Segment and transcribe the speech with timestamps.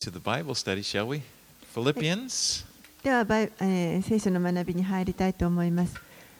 [0.00, 1.20] to the Bible study, shall we?
[1.74, 2.64] Philippians
[3.02, 3.20] では
[3.60, 5.94] えー聖書の学びに入りたいと思います。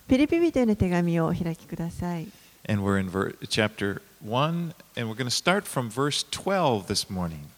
[0.09, 2.27] ピリピ人への手紙をお開きください。
[2.67, 7.49] and we're in ver- chapter 1 and we're going to start from verse 12 this morning.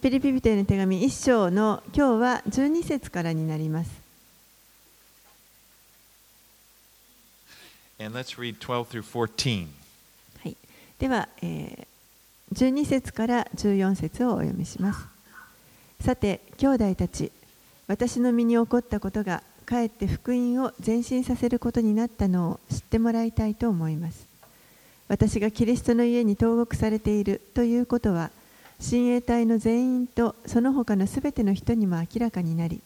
[0.00, 3.90] ピリピ人への手紙1章の今日は12節からになります。
[7.98, 9.66] And let's read 12 through 14.
[10.44, 10.56] はい、
[11.00, 11.86] では、えー、
[12.54, 15.04] 12節から14節をお読みします。
[16.00, 17.32] さて、兄弟たち、
[17.88, 24.28] 私の身に起こったことが、かえって福音を前進させることになったのを知ってもらいたいと思います。
[25.08, 28.30] 私がキリストの家に投獄されているということは、
[28.78, 32.80] 親衛隊の全員とその他のすべての人にも明らかになり、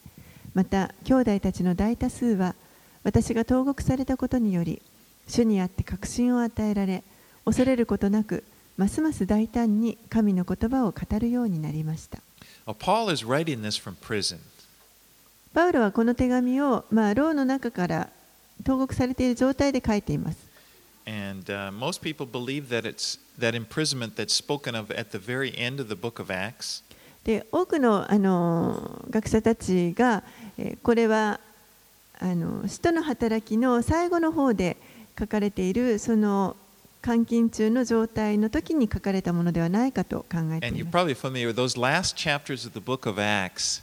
[0.53, 2.55] また、兄弟たちの大多数は、
[3.03, 4.81] 私が投獄されたことにより、
[5.27, 7.03] 主にあって確信を与えられ、
[7.45, 8.43] 恐れることなく、
[8.77, 12.19] ますます大胆に神の言葉を語るようになりました。
[12.65, 14.37] Paul is writing this from prison.
[15.53, 18.09] パウロはこの手紙を、まあ、牢の中から
[18.63, 20.37] 投獄されている状態で書いています。
[21.05, 25.81] And uh, most people believe that it's that imprisonment that's spoken of at the very end
[25.81, 26.83] of the book of Acts.
[27.23, 30.23] で多くのあの学者たちが、
[30.57, 31.39] えーこれは
[32.19, 34.77] あの使徒の働きの最後の方で
[35.17, 36.55] 書かれているその
[37.03, 40.97] 監禁中の状態の時に書かれたものではないかと考えています。
[40.97, 43.81] those last chapters of the book of Acts.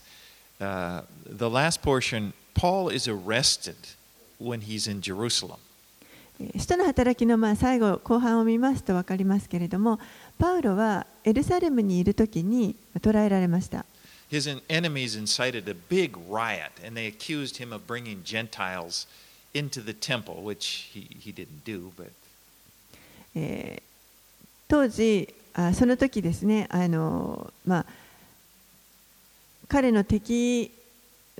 [0.61, 3.74] Uh, the last portion, Paul is arrested
[4.41, 5.58] when he's in Jerusalem.
[6.41, 9.98] えー使徒の働きのまあ最後後半を見ますと分かりますけれども
[10.39, 13.84] パウロはエルサレムにいる時に捕らえられました
[14.30, 19.08] His en- enemies incited a big riot, and they accused him of bringing Gentiles
[19.55, 22.11] into the temple, which he, he didn't do, but
[23.34, 23.88] えー
[24.68, 27.86] 当時あその時ですねあの、まあ、
[29.66, 30.70] 彼の敵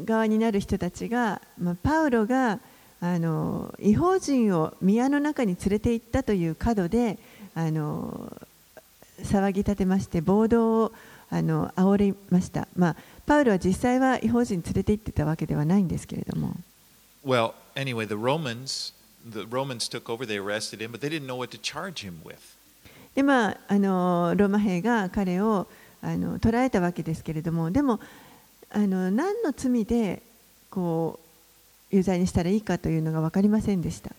[0.03, 2.59] 側になる人たちが、まあ、パウロが
[3.00, 7.19] あの違法人を宮の中に連れて行ったという角で
[7.54, 8.34] あの
[9.22, 10.93] 騒ぎ立てまして暴動を
[11.31, 12.97] あの煽りました、まあ、
[13.27, 16.56] パウロは実際は違法人連れて行ってたわけではないんですけれども。
[17.25, 18.94] Well, anyway, the Romans,
[24.34, 25.66] ローマ兵が彼を
[26.03, 26.16] あ
[26.50, 28.00] らえたわけですけれども、でも、
[28.72, 30.22] 何の罪で
[31.91, 34.12] 有罪にしたらいいかというのが分かりませんでした。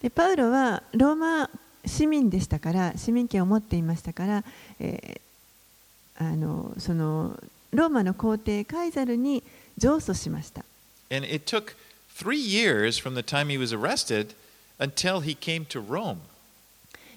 [0.00, 1.50] でパウロはローマ
[1.84, 4.44] 市民でしたから、市民権を持っていましたから、
[4.78, 5.20] え、
[6.16, 7.38] あのその、
[7.72, 9.42] ローマの皇帝カイザルに
[9.78, 10.64] 上訴しました。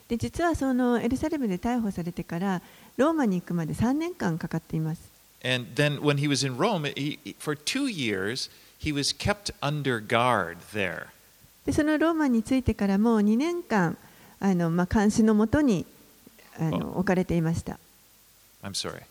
[0.07, 2.61] で実はそのエルサレムで逮捕されてから
[2.95, 5.01] ローマに行くまで3年間かかっています。
[11.65, 13.97] でそのローマについてからもう2年間
[14.39, 15.85] あの、まあ、監視のもとに
[16.57, 17.77] あの置かれていました。
[18.63, 19.03] I'm sorry.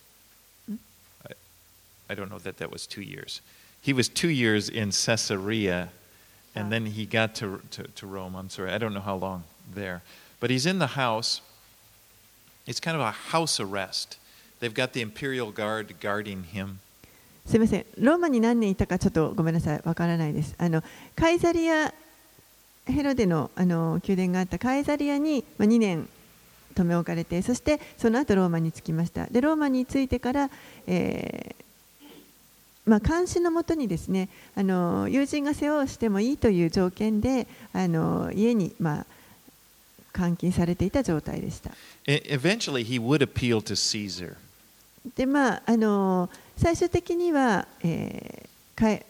[2.08, 3.40] I, don't know that that was two years.
[3.80, 5.90] He was two years in Caesarea,
[6.54, 8.34] and then he got to, to, to Rome.
[8.34, 8.72] I'm sorry.
[8.72, 9.44] I don't know how long
[9.74, 10.02] there.
[10.40, 11.40] But he's in the house.
[12.66, 14.18] It's kind of a house arrest.
[14.60, 16.80] They've got the imperial guard guarding him.
[17.46, 20.82] すみませんローマに何年いたかちょっとごめんなさいわからないですあの
[21.14, 21.92] カイザリア
[22.86, 26.08] ヘロデのあの宮殿があったカイザリアに、まあ、2年
[26.74, 30.50] 留め置かれてそしてその後ローマに着きましたでローマに着いてから、
[30.86, 31.63] えー
[32.86, 39.06] まあ、監視のもとにですねあの友人が世話をしてもいいという条件であの家に、まあ、
[40.18, 41.70] 監禁されていた状態でした。
[42.06, 44.36] E- eventually, he would appeal to Caesar.
[45.16, 48.48] でまああの最終的には、えー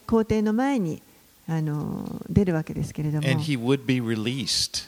[0.07, 1.01] 皇帝の前に
[1.49, 4.87] あの出るわけですけれども And he would be released.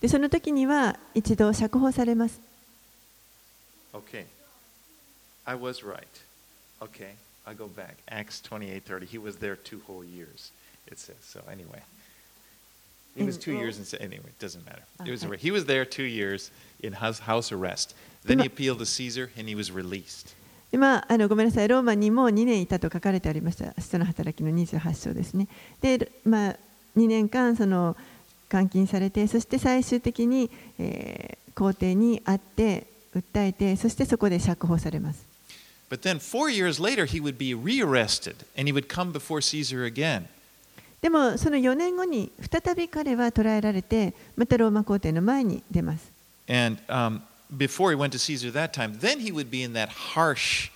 [0.00, 2.40] でその時には一度釈放されます
[3.94, 4.26] Okay.
[5.44, 6.06] I was right.
[6.80, 7.14] Okay.
[7.46, 7.96] I go back.
[8.08, 9.06] Acts 28:30.
[9.06, 10.52] He was there two whole years.
[10.86, 11.40] It says so.
[11.50, 11.82] Anyway,
[13.16, 14.00] he was And- two years in.
[14.00, 14.82] Anyway, it doesn't matter.
[15.04, 16.50] It was he was there two years
[16.80, 17.94] in house house arrest.
[18.24, 20.34] Then he appealed to Caesar, and he was released.
[20.72, 25.46] で、まあ、あのごめんなさいローマにも2年いたと書かれてありました使徒の働きの28章ですね
[25.80, 26.56] で、まあ、
[26.96, 27.96] 2年間その
[28.50, 30.50] 監禁されてそして最終的に、
[30.80, 35.24] えー皇帝に会って訴えてそしてそこで釈放されます
[35.88, 39.84] But then four years later, he would be rearrested, and he would come before Caesar
[39.84, 40.26] again.
[41.00, 46.10] でもその4年後に再び彼は捕らえられてまたローマ皇帝の前に出ます。
[46.48, 47.20] And um,
[47.56, 50.70] before he went to Caesar that time, then he would be in that harsh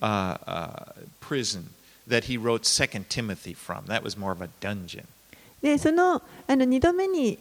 [0.00, 1.70] uh, uh, prison
[2.06, 3.86] that he wrote Second Timothy from.
[3.86, 5.04] That was more of a dungeon.
[5.60, 7.38] でそのあの2度目に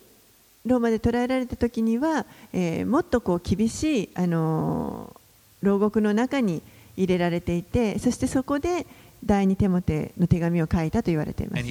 [0.65, 5.21] ローマで捕らえられた時には、えーもっとこう厳しい、あのー
[5.61, 6.61] 牢獄の中に
[6.97, 8.85] 入れられていてそしてそこで
[9.23, 11.65] 第二テモテの手紙を書いたと言われています.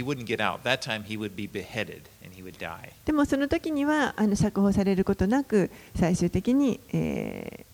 [3.04, 7.70] でもその時にはあの釈放されることなく最終的に、えー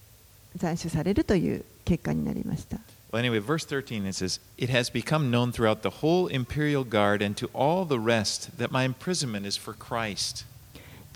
[0.59, 2.79] 斬首されるという結果になりました
[3.13, 7.23] Well, anyway, verse 13 it says, It has become known throughout the whole imperial guard
[7.23, 10.47] and to all the rest that my imprisonment is for Christ.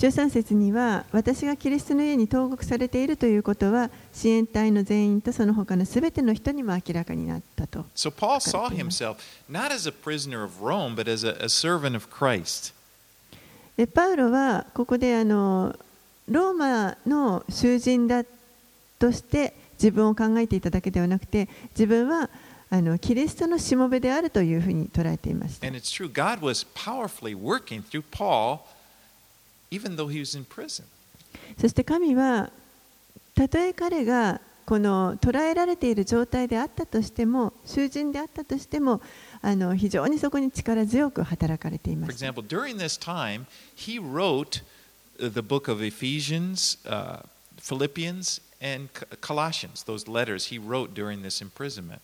[0.00, 7.84] 13節には私がキリストの家に投獄されているということは支援隊の全員とその他のすべての人にも明らかになったと。
[7.94, 9.16] So Paul saw himself
[9.50, 12.72] not as a prisoner of Rome, but as a, a servant of Christ.
[13.76, 15.78] でパウロはここであの
[16.30, 18.24] ローマの囚人だ
[18.98, 22.30] として自分を考えていただけではなくて自分は
[22.70, 25.66] あのキリストのしもべであるというふうに捉えていました。
[25.66, 28.60] And it's true, God was powerfully working through Paul,
[29.70, 30.84] even though he was in prison.
[31.58, 32.50] そして神は
[33.34, 39.00] たとえ彼がこの捕らえられている状態であったとしても囚人であったとしても
[39.42, 44.62] あの非常にそこに力強く働かれていま For した example, during this time, he wrote
[45.18, 47.22] uh, the book of Ephesians, uh,
[47.58, 48.88] Philippians, and
[49.20, 52.00] Colossians, those letters he wrote during this imprisonment.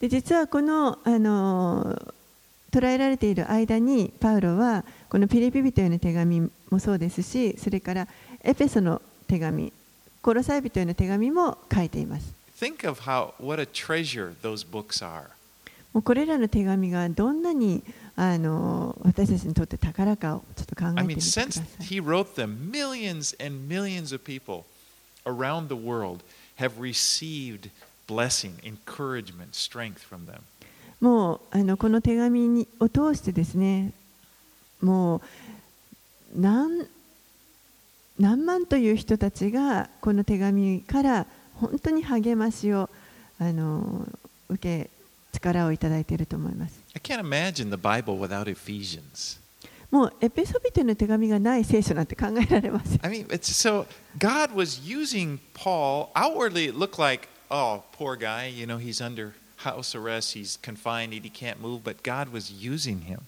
[0.00, 2.14] で実はこのあの
[2.70, 8.08] 捕らえられている間にパウロはこのピリピ人への手紙もそうですしそれから
[8.42, 9.72] エペソの手紙
[10.20, 15.24] コロサイ人への手紙も書いています Think of how what a treasure those books are.
[15.92, 17.82] もうこれらの手紙がどんなに
[18.16, 24.64] あの私たちにとって宝かをちょっと考え I て mean, みてくだ since さい he wrote them, millions and millions of people
[25.24, 26.20] around the world
[26.58, 27.70] have received
[28.06, 30.40] blessing, encouragement, strength from them.
[31.00, 33.92] もうあのこの手紙にを通してですね
[34.80, 35.20] もう
[36.34, 36.86] 何
[38.18, 42.88] 何万という人たちがこの手紙から本当に励ましを
[43.38, 44.06] あの
[44.48, 44.90] 受け
[45.32, 46.80] 力をいただいていると思います。
[46.94, 49.40] I can't imagine the Bible without Ephesians.
[49.90, 53.00] もうエペソビテの手紙がない聖書なんて考えられません。
[53.04, 53.86] I mean, it's so
[54.18, 56.08] God was using Paul.
[56.14, 61.12] Outwardly, it looked like, oh, poor guy, you know, he's under house arrest, he's confined,
[61.12, 63.20] he can't move, but God was using him.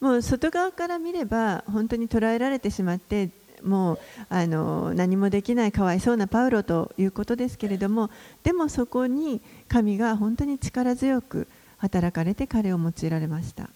[0.00, 3.30] もう外側から見れば本当に捉えられてしまって
[3.62, 3.98] もう
[4.28, 8.10] あの何もできないかわいそうなパウロということですけれども
[8.44, 11.48] でもそこに神が本当に力強く
[11.78, 13.68] 働かれて彼を用いられました。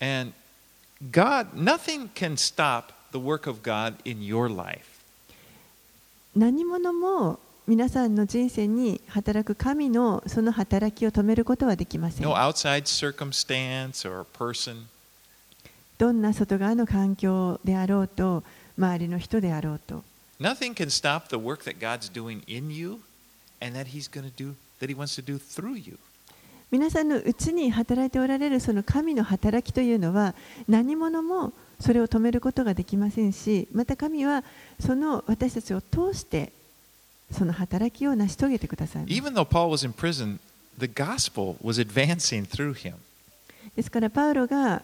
[0.00, 0.32] And
[1.10, 4.84] God, nothing can stop the work of God in your life.
[6.34, 12.34] 何者も皆さんの人生に働く神のその働きを止めることはできません No。
[12.34, 14.86] outside circumstance or person.
[16.02, 18.42] どんな外側の環境であろうと、
[18.76, 20.02] 周りの人であろうと。
[26.72, 30.34] みなさんのうに働いておられるその神の働きというのは
[30.68, 34.42] 何者もそれを止めることができませんしまた神は
[34.80, 36.50] その私たちを通して
[37.30, 39.14] その働きを成し遂げてくださいます。
[43.76, 44.82] ですからパウロが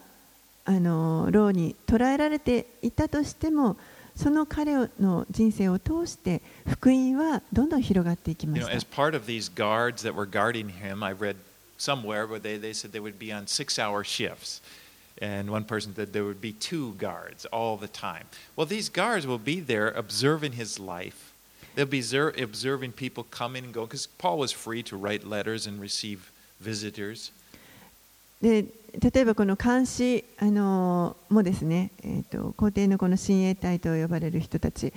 [0.69, 3.75] あの牢に捕らえられていたとしても
[4.15, 11.37] その彼の人生を通して福音はどんどん広がっていきま You し know, た as part of these guards that were guarding him, I read
[11.79, 14.61] somewhere where they, they said they would be on six hour shifts.
[15.19, 18.25] And one person said there would be two guards all the time.
[18.55, 21.33] Well, these guards will be there observing his life.
[21.73, 22.03] They'll be
[22.37, 27.31] observing people coming and go because Paul was free to write letters and receive visitors.
[28.41, 28.65] で
[28.99, 34.93] 例えばこの監視あのもですね、えー、と皇帝のこの親衛隊と呼ばれる人たち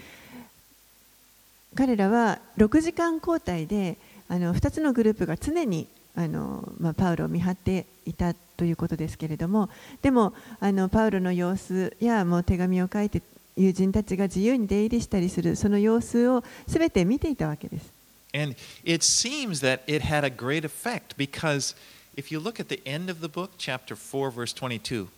[1.75, 3.96] 彼らは6時間交代で
[4.28, 9.68] あの2つのグループが常にあの、まあ、パウロを見張っていたということですけれども
[10.02, 13.22] でもあのパウロの様子やもう手紙を書いて
[13.56, 17.92] 友人たちが自由に出入りしたりするその様子を全て見ていたわけです。
[18.34, 21.76] And it seems that it had a great effect because
[22.16, 25.09] if you look at the end of the book, chapter 4, verse 22,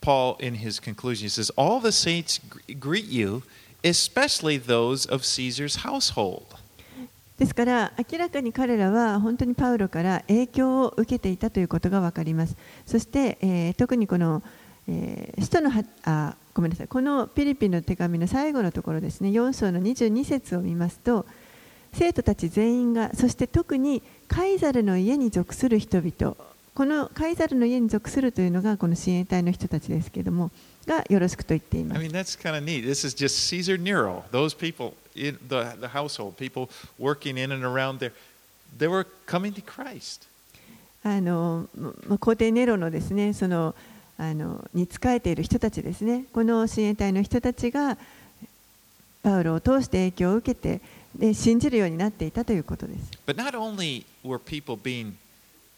[0.00, 2.40] Paul, in his conclusion, he says, All the saints
[2.78, 3.42] greet you,
[3.82, 6.46] especially those of Caesar's household.
[7.38, 12.56] ですから明らかに彼らは本当にパウロから影響を受けていたということが分かります。
[12.86, 14.42] そして、えー特にこの、
[14.86, 21.26] えー使徒のはあごめんなさいこのピリピンの手紙の最後のところですね4章の22節を見ますと
[21.94, 26.36] 生徒たち全員がそして特にカイザルの家に属する人々
[26.74, 30.50] このカイザルの家に属するというのがこの支援隊の人たちですけれども
[30.86, 31.98] がよろしくと言っています。
[41.04, 41.68] あの
[42.18, 43.74] 皇帝ネロのですねその
[44.18, 46.24] あのに仕えている人たちですね。
[46.32, 47.96] この親衛隊の人たちが
[49.22, 50.80] パウロを通して影響を受けて
[51.16, 55.14] で信じるようになっていたということです But not only were people being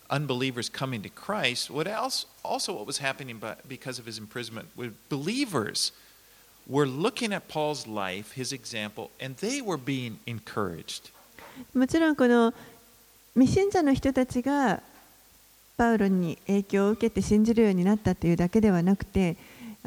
[0.08, 3.38] unbelievers coming to Christ, what else also what was happening
[3.68, 5.92] because of his imprisonment was believers
[6.68, 11.12] were looking at Paul's life, his example, and they were being encouraged.
[11.74, 12.52] もちろんこの
[13.34, 14.82] 未信者の人たちが
[15.76, 19.36] パウロに影響を受けて信じるようになったというだけではなくて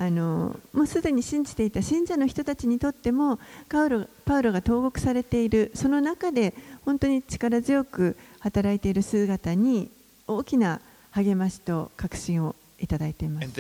[0.02, 3.38] あのもうすでに信じていた信者の人たちにとっても
[3.68, 6.54] パウロパウロが投獄されているその中で
[6.86, 9.92] 本当に力強く働いている姿に
[10.26, 10.80] 大きな
[11.12, 13.54] 励ましと確信をいただいています.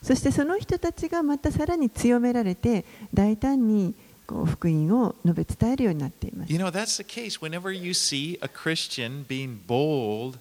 [0.00, 3.94] そしてその人たちがまたさらに強められて大胆に
[4.28, 7.40] こう福音を述べ伝えるようになっています You know, that's the case.
[7.40, 10.38] Whenever you see a Christian being bold,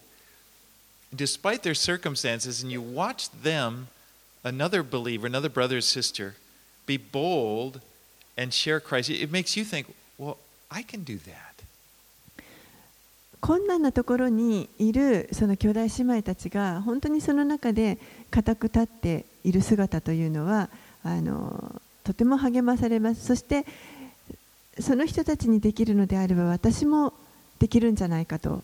[1.15, 3.87] despite their circumstances, and you watch them,
[4.43, 6.35] another believer, another brother or sister,
[6.85, 7.81] be bold
[8.37, 10.37] and share Christ, it makes you think, well,
[10.69, 11.55] I can do that.
[13.41, 17.99] 困難なところにいるその兄弟姉妹たちが本当にその中で
[18.31, 20.67] 固く立っている姿というのは
[21.03, 23.67] あのとても励まされますそして
[24.79, 27.13] その人たちにできるのであれば私も
[27.59, 28.63] できるんじゃないかと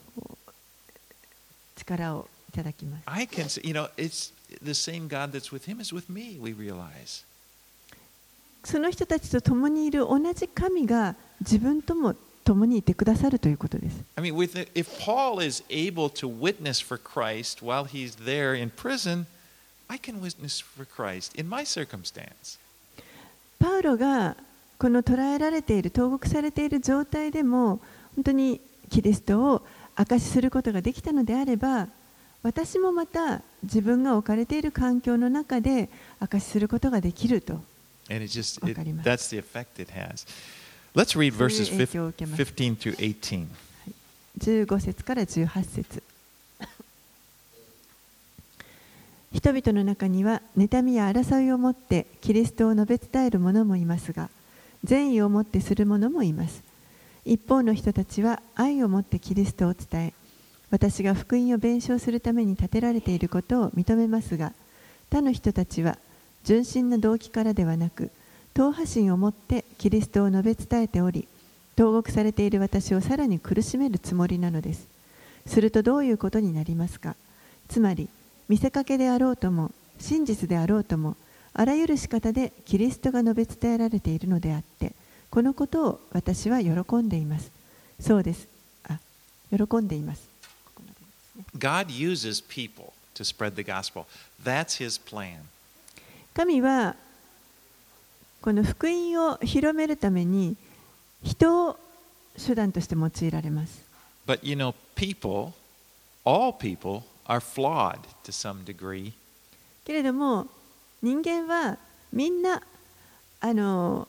[1.76, 6.12] 力をいただきます I can say, you know, it's the same God that's with him is with
[6.12, 7.26] me, we realize.
[8.64, 18.26] その人たちと共にいる同じ神が自分とも共にいてくださるということです I mean, with the, if Paul is able to witness for Christ while he's
[18.26, 19.26] there in prison,
[19.88, 22.60] I can witness for Christ in my circumstance.
[23.60, 24.36] パウロが
[24.78, 27.80] この捕らえられている投獄されている状態でも
[28.16, 29.66] 本当にキリストを
[29.96, 31.88] 証しすることができたのであれば
[32.44, 37.62] 私もまた自分が置かれている環境の中で証しすることができると
[38.10, 39.10] just, it, わかります。
[39.10, 40.28] that's the effect it has.
[40.96, 42.42] Let's read そういう verses 影響を受けます。
[42.42, 43.48] 15 through 18.
[44.40, 46.04] 15節から18節
[49.34, 54.30] 人々の中には妬みや争いを持ってキリストを述べ伝える者もいますが
[54.84, 56.64] 善意を持ってする者もいます
[57.24, 60.14] 一方の人たちは愛を持ってキリストを伝え
[60.72, 64.54] 私が福音を弁償するために立てられていることを認めますが
[65.12, 65.98] 他の人たちは
[66.44, 68.10] 純真な動機からではなく
[68.54, 71.28] 党派心を持ってキリストを述べ伝えており
[71.76, 74.88] 投獄されている私をさらに苦しめるつもりなのです。
[75.46, 77.16] するとどういうことになりますか？
[77.68, 78.10] つまり
[78.50, 81.16] 見せかけであろうとも真実であろうとも
[81.54, 84.94] あらゆる仕方でキリストが述べ伝えられているのであって
[85.30, 87.52] このことを私は喜んでいます。
[88.00, 88.48] そうです。
[88.88, 89.00] あ
[89.50, 90.31] 喜んでいます。
[91.58, 94.06] God uses people to spread the gospel.
[94.44, 95.40] That's his plan.
[96.34, 96.96] 神は
[98.42, 100.56] この福音を広めるために
[101.24, 101.78] 人を
[102.44, 103.82] 手段として用いられます
[104.26, 105.54] But you know, people,
[106.24, 109.14] all people, are flawed to some degree.
[109.86, 110.48] けれども
[111.02, 111.78] 人間は
[112.14, 112.62] みんな
[113.40, 114.08] あの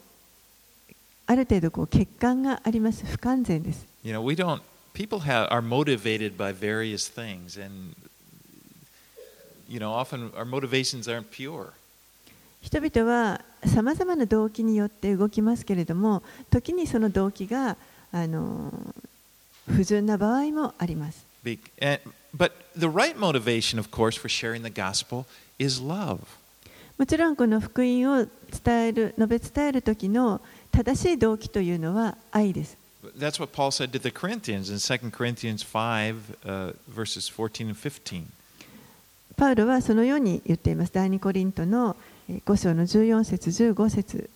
[1.27, 4.61] ある程度こう欠陥があります不完全です You know, we don't,
[4.93, 7.95] people have, are motivated by various things, and,
[9.69, 11.73] you know, often our motivations aren't pure.
[12.63, 17.77] 人々はさまざまな動機によって動きますけれども時にその動機が
[18.13, 18.73] あの
[19.67, 22.01] 不純な場合もあります Be- and-
[22.35, 25.27] But the right motivation, of course, for sharing the gospel
[25.59, 26.21] is love.
[26.97, 28.27] もちろんこの福音を
[28.65, 32.77] 伝える述べ伝える時の正しい動機というのは愛です
[33.22, 37.78] That's what Paul said to the Corinthians in 2 Corinthians 5, uh, verses 14 and
[37.78, 38.32] 15.
[39.36, 41.96] パウロはそのように言っています第2コリントの
[42.28, 44.30] えー5章の14節15節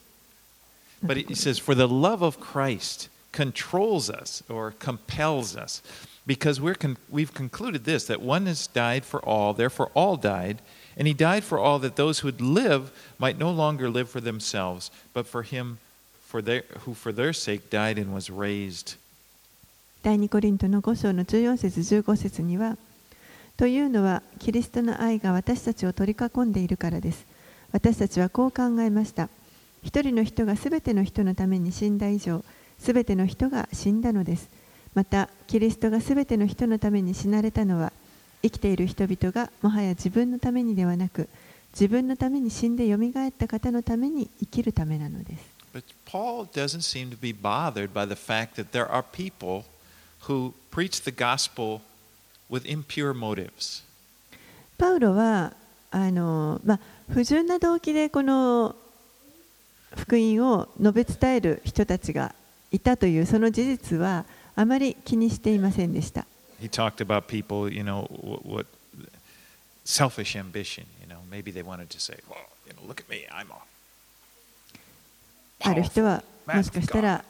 [1.03, 5.81] But he says, For the love of Christ controls us or compels us,
[6.27, 10.61] because we're con- we've concluded this that one has died for all, therefore all died,
[10.95, 14.21] and he died for all that those who would live might no longer live for
[14.21, 15.79] themselves, but for him
[16.26, 18.98] for their, who for their sake died and was raised.
[20.02, 22.76] 第2コリントの5章の14節15節には
[23.56, 27.26] というのはキリストの愛が私たちを取り囲んでいるからです。
[27.72, 29.28] 私たちはこう考えました。
[29.82, 32.44] 一人の人がすべての人のために死んだ以上
[32.78, 34.48] すべての人が死んだのです。
[34.94, 37.92] またキリストがすべての人のために死なれたのは
[38.42, 41.28] 生きている人々がもはや自分のためにではなく
[41.72, 45.55] 自分のために死んでよみがえった方のために生きるためなのです。
[45.75, 49.63] But Paul doesn't seem to be bothered by the fact that there are people
[50.27, 51.81] who preach the gospel
[52.49, 53.83] with impure motives.
[54.77, 55.53] パウロは
[55.91, 56.79] あの、まあ、
[57.13, 58.75] 不純な動機でこの
[59.95, 62.33] 福音を述べ伝える人たちが
[62.71, 66.25] いたというその事実はあまり気にしていませんでした。
[66.61, 68.67] He talked about people, you know, what, what
[69.83, 73.25] selfish ambition, you know, maybe they wanted to say, well, you know, look at me,
[73.31, 73.55] I'm a
[75.60, 77.24] ある人はもしかしたら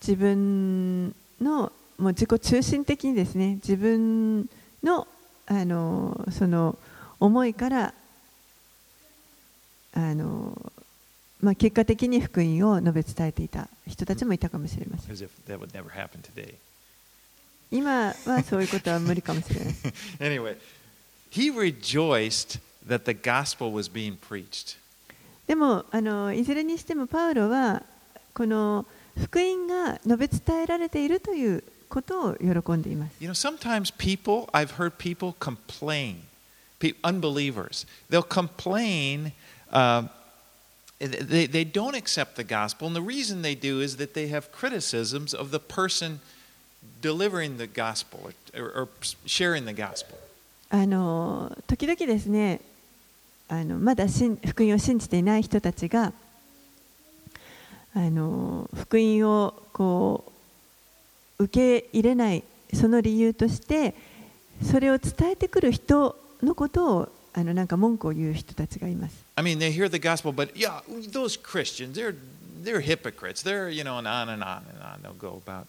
[0.00, 4.48] 自分のもう自己中心的にですね自分
[4.82, 5.06] の,
[5.46, 6.76] あの,その
[7.20, 7.94] 思いから
[9.94, 10.72] あの、
[11.40, 15.16] まあ、結果的に福音を述べ伝えていた人たちもいたかもしれません。
[17.70, 19.74] 今はそういうことは無理かもしれない。
[25.46, 27.82] でもあのいずれにしてもパウロは
[28.34, 28.86] この
[29.18, 36.22] 福音が述べ伝えられているということを喜んでいます You know, sometimes people, I've heard people complain,
[37.04, 39.32] unbelievers, they'll complain.
[39.70, 40.08] Uh,
[40.98, 44.52] they, they don't accept the gospel, and the reason they do is that they have
[44.52, 46.20] criticisms of the person
[47.00, 48.88] delivering the gospel or, or, or
[49.26, 50.16] sharing the gospel.
[50.70, 52.60] あの時々ですね
[53.52, 56.14] あのまだ信福音を信じていない人たちが
[57.94, 60.24] あの福音をこ
[61.38, 63.94] う受け入れないその理由として
[64.62, 69.22] それを伝えてくる人のことをあのなんか文句を言う人たちがいます。
[69.36, 70.80] I mean, they hear the gospel, but yeah,
[71.10, 72.14] those Christians, they're,
[72.62, 73.42] they're hypocrites.
[73.42, 75.66] They're, you know, and on and on and on they'll go about.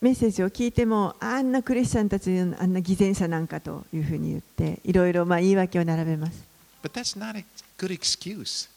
[0.00, 6.55] メッセージを聞いてもあんなクリスチャンたちあんな偽善者なんかというふうに言っていろいろまあ言い訳を並べます。
[6.86, 7.44] But that's not a
[7.78, 8.68] good excuse.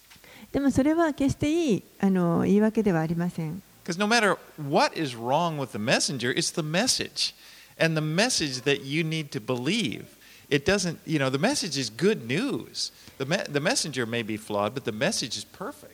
[0.52, 3.62] でもそれは決していいあの言い訳ではありません。
[3.86, 7.36] Because no matter what is wrong with the messenger, it's the message.
[7.80, 10.08] And the message that you need to believe.
[10.50, 12.91] It doesn't, you know, the message is good news.
[13.19, 15.93] The, me- the messenger may be flawed, but the message is perfect.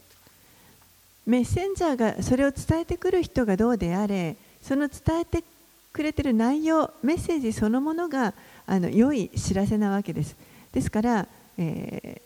[1.26, 5.44] メッセンジャーがそれを伝えてくる人がどうであれその伝えて
[5.92, 8.34] くれてる内容メッセージそのものが
[8.68, 10.36] あの良い知らせなわけです
[10.72, 12.22] ですから、え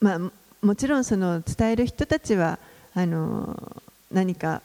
[0.00, 2.58] ーまあ、ももちろんその伝える人たちは
[2.94, 4.62] あの何か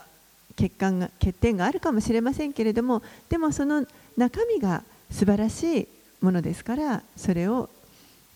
[0.57, 3.85] 欠陥が欠点があるかもしれませんけれどもでもその
[4.17, 5.87] 中身が素晴らしい
[6.21, 7.69] ものですからそれを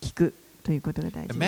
[0.01, 1.39] 聞くということが大事.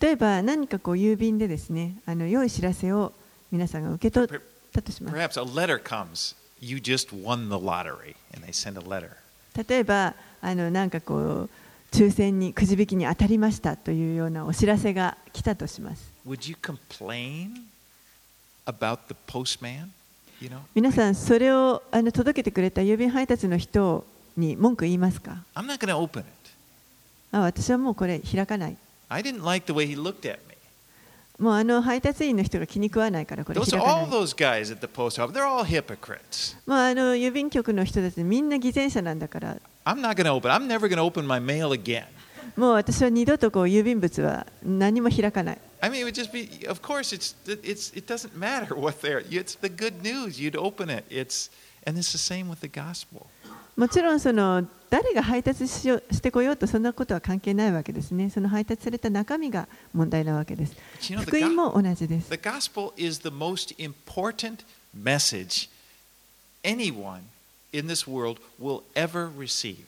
[0.00, 3.12] 例えば何かこう郵便でですねあの良い知らせを
[3.50, 4.40] 皆さんが受け取っ
[4.72, 5.16] たとします.
[9.68, 11.50] 例えばあのなんかこう
[11.92, 16.12] 抽選にくじ引きに当たりましたというようなお知らせが来たとします。
[20.74, 25.42] 皆さん、それをあの届けてくれた郵便配達の人に文句言いますか？
[27.32, 28.76] 私はもうこれ開かない。
[31.38, 33.86] もうあの配達員の人が気に食わないからこれ開かない。
[36.66, 39.56] あの郵便局の人たちみんな偽善者なんだから。
[39.85, 40.51] I'm not going to open.
[40.51, 42.05] I'm never going to open my mail again.
[42.55, 46.65] もう私は二度とこう郵便物は何も開かない I mean, it would just be.
[46.67, 49.19] Of course, it's it's it doesn't matter what they're.
[49.29, 50.39] It's the good news.
[50.39, 51.03] You'd open it.
[51.09, 51.51] It's
[51.85, 53.27] and it's the same with the gospel.
[53.75, 58.29] もちろんその誰が配達しよしてこようとそんなことは関係ないわけですね。
[58.29, 60.73] その配達された中身が問題なわけです。
[60.97, 64.59] But you know, 福 the, 音 go- も同じです the。gospel is the most important
[64.97, 65.69] message
[66.63, 67.19] anyone
[67.72, 69.84] in this world will ever receive.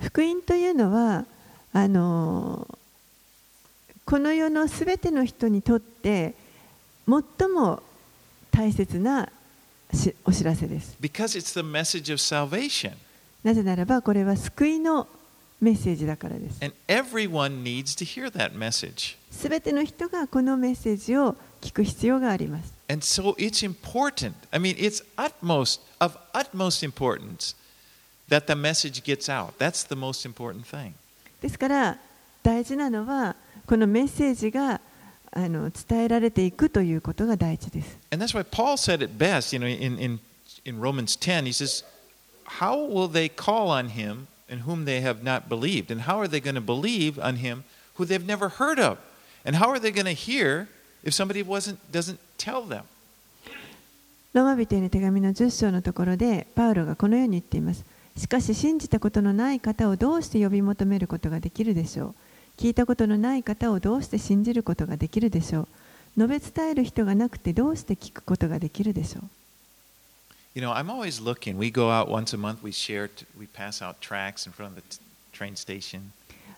[0.00, 1.24] 福音というのは
[1.72, 2.66] あの
[4.04, 6.34] この世のすべての人にとって
[7.06, 7.82] 最も
[8.50, 9.28] 大切な
[9.92, 10.96] しお知らせです。
[11.00, 12.92] Because it's the message of salvation.
[13.42, 15.06] なぜならばこれは救いの
[15.60, 16.58] メッセージだからです。
[16.62, 19.16] And everyone needs to hear that message.
[19.30, 22.72] すべての人がこのメッセージを聞く必要があります。
[22.88, 24.34] And so it's important.
[24.50, 27.55] I mean, it's utmost of utmost importance
[28.29, 29.57] that the message gets out.
[29.57, 30.93] That's the most important thing.
[31.41, 31.97] ですから
[32.41, 34.79] 大事なのはこのメッセージが
[35.31, 37.97] あの伝えられていくということが大事です。
[38.11, 40.19] And that's why Paul said it best, you know, in, in,
[40.63, 41.83] in Romans 10, he says,
[42.59, 45.91] How will they call on him in whom they have not believed?
[45.91, 47.63] And how are they going to believe on him
[47.95, 48.99] who they've never heard of?
[49.45, 50.69] And how are they going to hear
[51.03, 52.85] if somebody wasn't, doesn't tell them?
[54.32, 57.84] ローマ人への手紙の10章のところでパウロがこのように言っています。
[58.18, 62.14] しかし信じたことのない方をどうして呼び求めることができるでしょう
[62.60, 65.68] 聞いたことのない方をどうして信じることができるでしょう
[66.16, 69.24] 述べ伝える人がなくてどうして聞くことができるでしょう
[70.54, 71.56] You know, I'm always looking.
[71.56, 74.82] We go out once a month, we share, we pass out tracts in front of
[74.90, 74.98] the
[75.32, 76.00] train station.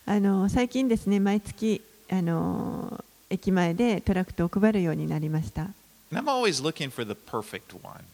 [0.07, 5.69] あの最近ですね毎月あの駅前でトラクトを配るようになりました
[6.11, 8.05] And I'm always looking for the perfect one.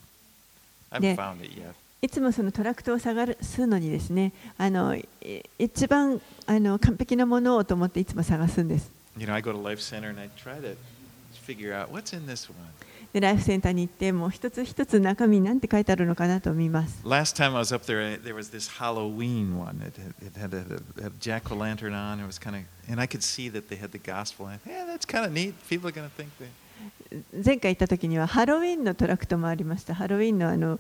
[0.93, 1.17] I haven't Yeah.
[1.17, 1.75] found it yet.
[2.03, 5.09] いつもそのトラクトを探すのにですねあのい
[5.59, 10.77] 一番あの完璧なものをと思っていつも探すんです You know, I go to Life Center and I try to
[11.47, 12.57] figure out what's in this one.
[13.15, 19.81] でライフセンターに行ってもう一つ一つ中身に何て書いてあるのかなと見ます Last time I was up there, there was this Halloween one.
[19.83, 20.55] It had, it had
[21.03, 22.21] a, a jack o' lantern on.
[22.21, 24.47] It was kind of, and I could see that they had the gospel.
[24.47, 25.55] And I thought, yeah, that's kind of neat.
[25.69, 26.47] People are going to think they.
[27.45, 30.79] 前回行った時にはハロウィンのトラクトもありましたハロウィンのあの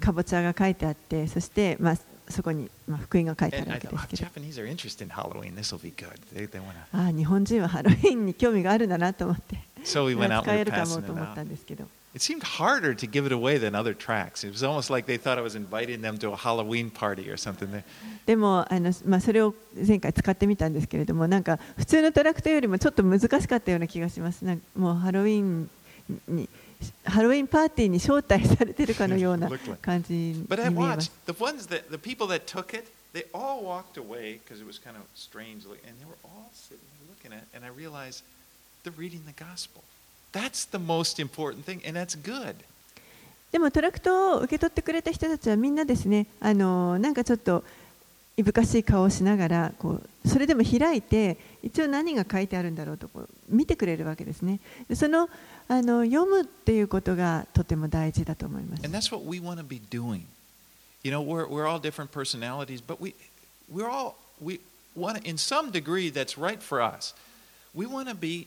[0.00, 1.96] かぼちゃが書いてあってそして、まあ、
[2.28, 4.32] そこに、まあ、福音が書いてあるわけで oh, すけど.
[6.92, 14.43] ああ日本人はハロウィンに興味があるんだなと思って So we went out 使えるかもと思った.んですけど It seemed harder to give it away than other tracks.
[14.43, 17.37] It was almost like they thought I was inviting them to a Halloween party or
[17.37, 17.69] something.
[17.71, 17.83] They-
[18.25, 25.69] でもあの、まあ、それを前回使ってみたんですけれどもなんか普通のトラクトよりもちょっと難しかったような気がしますなんかもうハロウィン
[26.27, 26.49] に
[27.05, 32.45] ハロウィンパーティーに招待されてるかのような Looked like- 感じに見 But え I ま watched す the ones that the people that
[32.45, 36.05] took it, they all walked away because it was kind of strange, look- and they
[36.05, 38.23] were all sitting there looking at, it, and I realized
[38.83, 39.83] they're reading the gospel.
[40.32, 42.54] That's the most important thing, and that's good.
[43.50, 47.62] でもトラクトを受け取ってくれた人たちはみんなですねあのなんかちょっと
[48.38, 55.28] いぶかしい顔をしながらこうそれでも開いて一応何が書いてあるんだろうとこう見てくれるわけですねでその
[55.68, 60.22] あの読むっていうことがとても大事だと思います And that's what we want to be doing.
[61.04, 63.14] You know, we're, we're all different personalities, but we,
[63.68, 64.60] we're all, we
[64.96, 67.12] want to, in some degree, that's right for us.
[67.74, 68.46] We want to be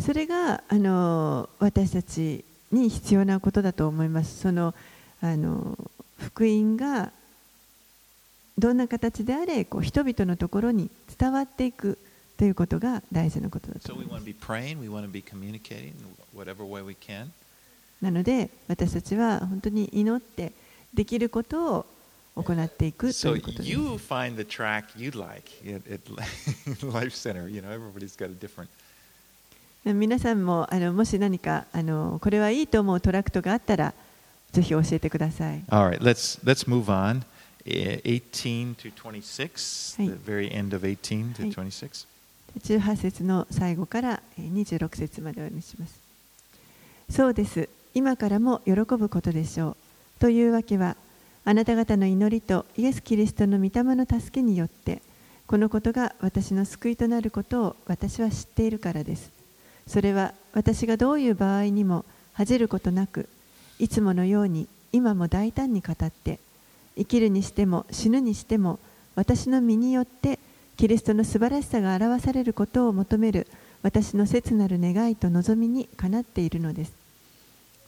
[0.00, 4.40] それがあの私たちに必要なことだと思います。
[4.40, 4.74] その
[5.20, 5.78] あの
[6.18, 7.12] 福音が
[8.58, 11.98] どんな形であれこう人々のところに伝わっていく
[12.36, 14.24] ということが大事なことだと思います。
[18.02, 20.52] なので私たちは本当に祈って
[20.92, 21.86] できることを
[22.36, 23.70] 行っていくということです。
[29.84, 33.94] 皆さんもあのもし何かあのこれはいいと思うトラクトがあったら
[34.52, 35.62] ぜひ教えてください。
[35.66, 36.48] 十八
[37.66, 38.92] 18 to
[41.52, 41.90] 26,
[42.60, 45.98] 18、節の最後から26節までお読みします。
[47.10, 47.68] そうです。
[47.94, 49.76] 今からも喜ぶことでしょう。
[50.20, 50.96] というわけは、
[51.48, 55.00] あなた方の祈りとイエス・キリストの御霊の助けによって、
[55.46, 59.30] このことが私の救いとなることを私は知っているからです。
[59.86, 63.28] それは私がどういう場合にも恥じることなく、
[63.78, 66.40] いつものように今も大胆に語って、
[66.96, 68.80] 生きるにしても死ぬにしても
[69.14, 70.40] 私の身によって
[70.76, 73.46] キリストの素晴らしさが表されることを求める
[73.82, 76.92] 私の切なる願いと望みにかなっているのです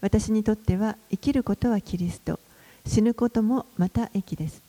[0.00, 2.38] 私にとっては生きることはキリスト
[2.88, 4.62] 死ぬこともまた益です。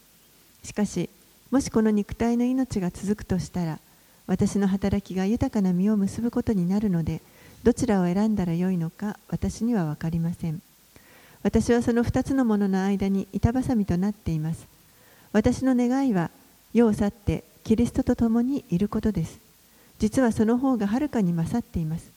[0.63, 1.09] しかし
[1.51, 3.79] もしこの肉体の命が続くとしたら
[4.27, 7.21] 私の働きが豊かな実を結ぶことになるので
[7.63, 10.61] どちらを選んだらよいのか私には分かりません。
[11.43, 14.67] 私はその2つのものの間に板挟みとなっています。
[15.31, 16.29] 私の願いは
[16.73, 19.39] 世を去ってキリストと共にいることです。
[19.97, 22.11] 実はその方がはるかに勝っています。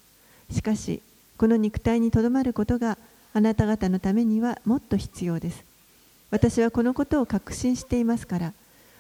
[0.51, 1.01] しかし
[1.39, 2.99] この肉体にとどまることが
[3.35, 5.72] あなた方のためにはもっと必要です。
[6.33, 8.53] 私はこのことを確信していますから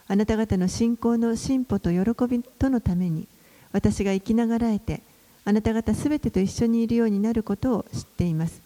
[0.06, 3.26] あなた方の信仰の進歩と喜びとのために
[3.72, 5.00] 私が生きながらえて
[5.46, 8.60] あなた方すべてと一緒にいるようになることを知っています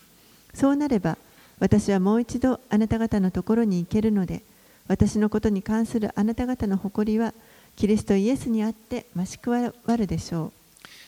[0.53, 1.17] そうなれば
[1.61, 4.43] 私はもう一度あなた方のところに行けるので
[4.89, 7.33] 私のことに関するあなた方の誇りは
[7.77, 10.53] キリストイエスにあって増し加わるでしょう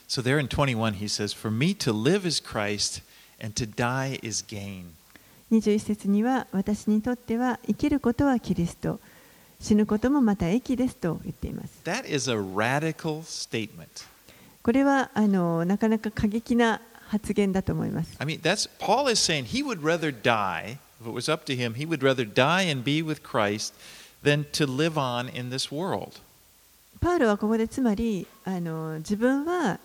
[0.09, 3.03] So there in 21, he says, For me to live is Christ,
[3.38, 4.98] and to die is gain.
[5.51, 9.01] 21節には私にとっては生きることはキリスト
[9.61, 14.07] 死ぬこともまた益ですと言っています That is a radical statement.
[14.63, 18.17] これはあのなかなか過激な発言だと思います。
[18.19, 21.75] I mean, that's Paul is saying he would rather die, if it was up to him,
[21.75, 23.73] he would rather die and be with Christ
[24.23, 26.21] than to live on in this world.
[27.01, 29.79] パウロはここでつまりあの自分は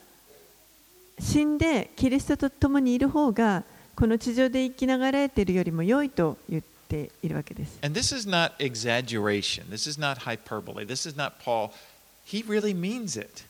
[1.20, 3.64] 死んでキリストと共にいる方が
[3.96, 7.78] この地上で生きながらえているよりも良いと言っているわけです。
[7.82, 9.66] And this is not exaggeration.
[9.70, 10.86] This is not hyperbole.
[10.86, 11.72] This is not Paul.
[12.26, 13.44] He really means it.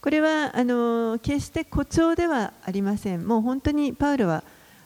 [0.00, 3.26] これはあの決して誇張ではありません。
[3.26, 4.42] もう本当にパウロは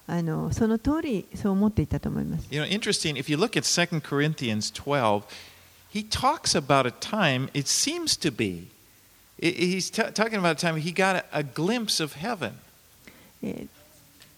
[0.07, 2.47] あのその通りそう思っていたと思います。
[2.51, 5.23] You know, interesting, if you look at 2 Corinthians 12,
[5.93, 8.69] he talks about a time, it seems to be,
[9.41, 12.59] he's talking about a time he got a, a glimpse of heaven.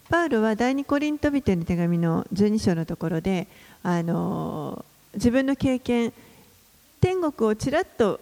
[0.09, 3.47] パウロは第二コリント人への手紙の12章のところで
[3.83, 6.11] あの自分の経験
[6.99, 8.19] 天国をちらっと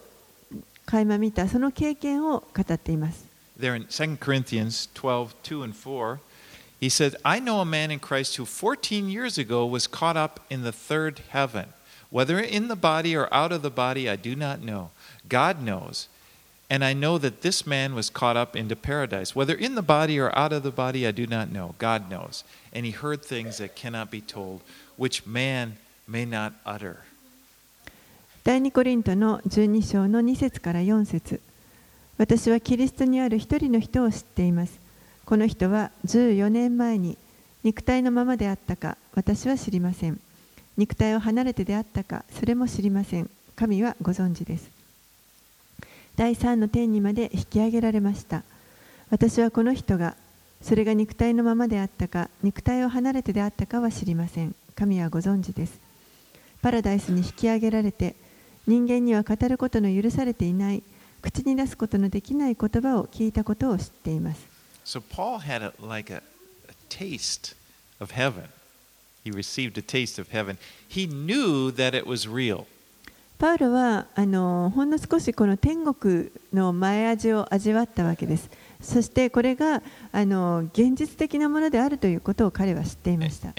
[0.86, 3.26] 垣間見たその経験を語っています。
[3.58, 6.20] There in 2 Corinthians 12, 2 and 4,
[6.80, 10.42] he said, I know a man in Christ who 14 years ago was caught up
[10.50, 11.68] in the third heaven.
[12.12, 14.92] Whether in the body or out of the body, I do not know.
[15.28, 16.10] God knows.
[16.70, 19.34] And I know that this man was caught up into paradise.
[19.34, 21.76] Whether in the body or out of the body, I do not know.
[21.78, 22.44] God knows.
[22.74, 24.62] And he heard things that cannot be told,
[24.98, 25.78] which man
[26.08, 27.04] may not utter.
[28.44, 31.42] 第二コリントの12章の2節から4節
[32.18, 34.80] 私はキリストにある一人の人を知っています。
[35.26, 37.18] この人は14年前に
[37.64, 40.20] 肉体のままであったか私は知りません。
[40.78, 43.30] 肉体を離れてであったかそれも知りません。
[43.56, 44.77] 神はご存知です。
[46.18, 48.44] 第三の天にまで引き上げられました。
[49.10, 50.18] 私はこの人が
[50.62, 54.54] それが肉体のままであったか肉体を離れてであったかは知りません。
[54.76, 55.88] 神はご存知です。
[56.62, 58.16] パラダイスに引き上げられて
[58.66, 60.84] 人間には語ることの許されていない
[61.22, 64.48] 口に出すことのできない言葉を聞いたことを知っています
[64.86, 66.22] So Paul had a, like a, a
[66.90, 67.56] taste
[68.00, 68.46] of heaven.
[69.24, 70.58] He received a taste of heaven.
[70.88, 72.68] He knew that it was real.
[73.38, 78.50] パウルはあのほんの少しこの天国の前味を味わったわけです。
[78.82, 83.54] そしてこれがあの現実的なものであるということを彼は知っていました。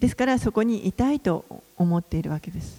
[0.00, 1.44] ですからそこにいたいと
[1.76, 2.78] 思っているわけです。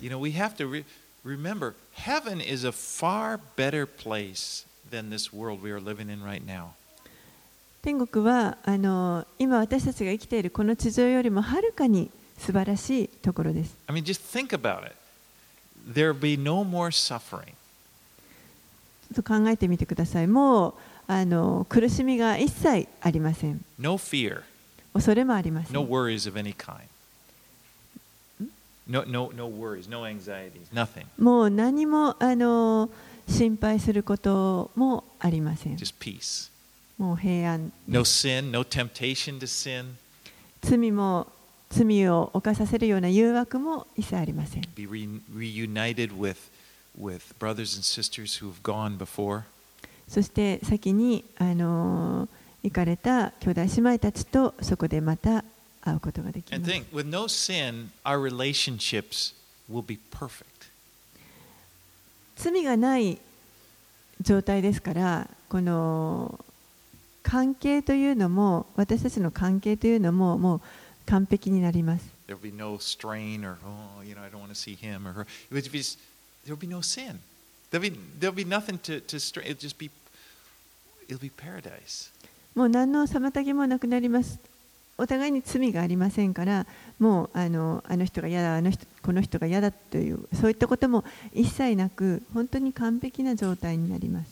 [7.82, 14.94] 天国はあの今私たちが生きているこの地上よりもはるかに素晴らしいところです I mean, just think about it.
[15.88, 17.54] There'll be no more suffering.
[19.14, 20.28] ちょっと考えてみてください。
[20.28, 20.74] もう
[21.08, 23.64] あの苦しみが一切ありません。
[23.78, 24.42] No fear.
[24.94, 25.74] 恐れもありません。
[25.74, 26.88] No worries of any kind.
[28.86, 31.06] No, no, no worries, no anxieties, nothing.
[31.18, 32.90] もう何もあの
[33.30, 35.76] 心配することもありません。
[35.76, 36.52] Just peace.
[36.98, 37.72] もう平安。
[37.88, 39.94] No sin, no temptation to sin.
[40.62, 41.28] 罪も
[41.74, 44.64] 罪を犯させるような誘惑も一切ありません。
[50.08, 52.30] そして先にあの
[52.62, 55.44] 行かれた兄弟姉妹たちとそこでまた
[55.82, 56.58] 会うことができま。
[62.36, 63.18] 罪がない
[64.22, 66.40] 状態ですから、この
[67.24, 70.62] 関係というのも私たちの関係というのももう
[71.06, 72.06] 完璧になります。
[82.56, 84.40] もう何の妨げもなくなります。
[84.96, 86.68] お互いに罪がありませんから、
[87.00, 94.30] もうあの,あの人が嫌だあの人、この人が嫌だという、そういったことも一切なく、本当に完璧な状態になります。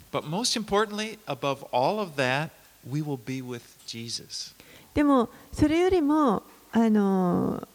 [4.94, 7.68] でも、それよりも、あの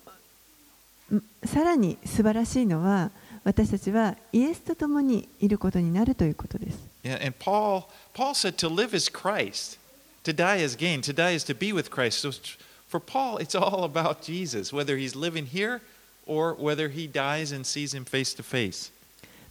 [1.45, 3.11] さらに素晴らしいのは
[3.45, 6.79] 私たちはイエスと共にいることになるということです。
[18.73, 18.96] す。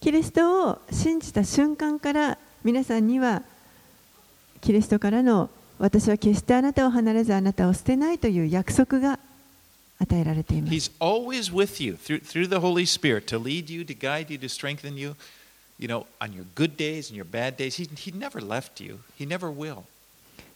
[0.00, 3.42] キリストを信じた瞬間から皆さんには
[4.60, 5.48] キリストからの
[5.78, 9.18] 私は決してあなたを離れずあなたを捨てないという約束が
[9.98, 10.92] 与えられています。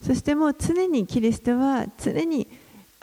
[0.02, 2.46] そしてもう常にキリストは常に。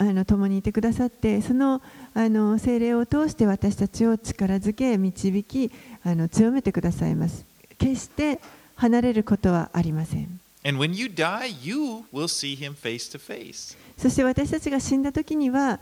[0.10, 1.82] あの共にいてくださってその
[2.14, 5.72] あの精霊を通して私たちを力づけ導き
[6.04, 7.46] あの強めてくださいます
[7.78, 8.40] 決して
[8.76, 13.78] 離れることはありません And when you die, you will see him face to face.
[13.98, 15.80] そして私たちが死んだ時には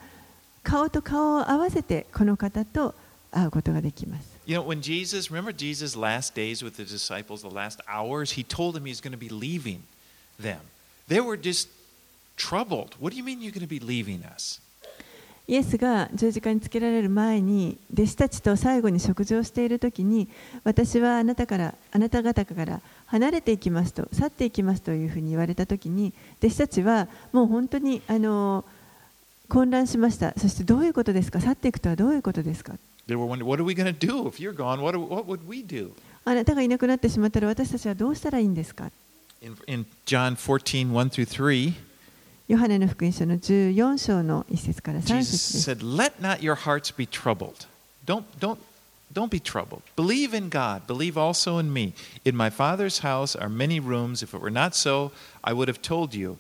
[0.64, 2.96] 顔と顔を合わせてこの方と
[3.32, 8.44] 会うことができます You know, when Jesus, remember Jesus' last days with the disciples, the last hours, he
[8.44, 9.84] told them he's going to be leaving
[10.40, 10.58] them.
[11.08, 11.70] They were just
[12.38, 12.96] troubled.
[13.00, 14.62] What do you mean you're going to be leaving us?
[15.48, 20.30] イエスが十字架につけられる前に弟子たちと最後に食事をしている時に
[20.64, 28.64] 私はあなたからあなた方から離れていきますと去っていきますというふうに言われた時に弟子たちはもう本当にあの
[29.50, 31.42] 混乱しましたそしてどういうことですか？
[31.42, 32.76] 去っていくとはどういうことですか?
[36.24, 38.90] あなたがいなくなってしまったら私たちはどうしたらいいんですか
[39.42, 41.74] ？In, in John 14, 1 through 3,
[42.51, 47.67] ヨハネの福音書の14章の1節から3節で Jesus す said, Let not your hearts be troubled.
[48.07, 48.59] Don't, don't,
[49.13, 49.83] don't be troubled.
[49.97, 50.87] Believe in God.
[50.87, 51.93] Believe also in me.
[52.25, 54.23] In my Father's house are many rooms.
[54.23, 55.11] If it were not so,
[55.43, 56.39] I would have told you,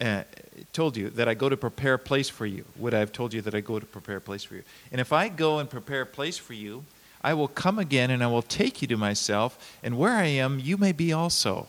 [0.00, 0.24] uh,
[0.72, 2.64] told you that I go to prepare a place for you.
[2.76, 4.64] Would I have told you that I go to prepare a place for you?
[4.90, 6.84] And if I go and prepare a place for you,
[7.22, 10.58] I will come again and I will take you to myself, and where I am,
[10.58, 11.68] you may be also.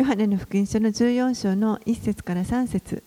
[0.00, 3.02] ヨハネの福音書の14章の1節から3節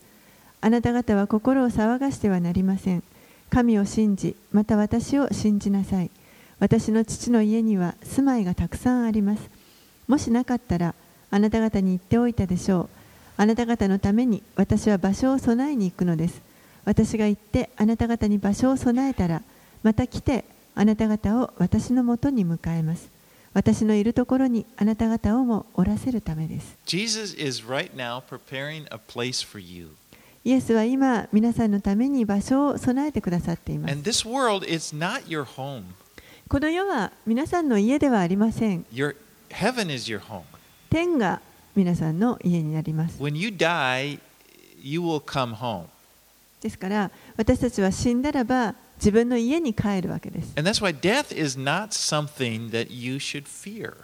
[0.61, 3.01] あなた方は心を騒がしてはなりません。
[3.49, 6.11] 神を信じ、また私を信じなさい。
[6.59, 9.49] 私の父の家には住まいがたくさんあります。
[10.07, 10.93] もしなかったら、
[11.31, 12.89] あなた方に言っておいたでしょう。
[13.37, 16.43] あなた方のために私は場所を備えに行くのです。
[16.85, 19.41] 私が行ってあなた方に場所を備えたら、
[19.81, 23.09] また来てあなた方を私のもとに迎えます。
[23.53, 26.77] 私のいるところにあなた方をもおらせるためです。
[26.85, 29.89] Jesus is right now preparing a place for you.
[30.43, 33.91] イエスは今、皆さんのために場所を備えてくださっています。
[33.93, 35.83] And this world is not your home.
[36.49, 38.85] この世は皆さんの家ではありません。
[38.91, 39.15] Your
[39.49, 40.41] heaven is your home.
[40.89, 41.39] 天が
[41.75, 43.21] 皆さんの家になります。
[43.21, 44.19] When you die,
[44.81, 45.85] you will come home.
[46.59, 50.53] ですから、私たちは死んだらば自分の家に帰るわけです。
[50.55, 53.97] And that's why death is not something that you should fear.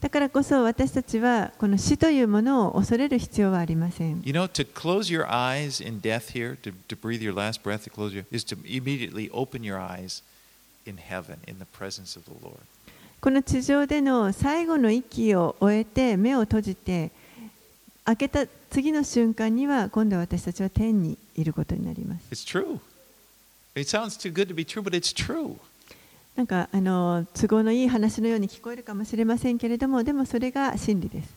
[0.00, 4.22] だからこそ私たちはこの死というものを恐れる必要はありません。
[4.24, 7.90] You know, to close your eyes in death here, to, to breathe your last breath, to
[7.90, 10.22] close your, is to immediately open your eyes
[10.86, 12.56] in heaven, in the presence of the Lord.
[13.20, 17.10] この地上での最後の息を終えて目を閉じて
[18.06, 22.24] 開けた次の瞬間には今度は私たちは天にいることになります。
[22.30, 22.78] It's true.
[26.34, 31.28] なんかあの都合のいい話のように聞こえるかもしれませんけれども、でもそれが真理です。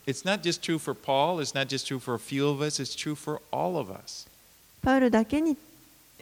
[4.81, 5.57] パウロだけに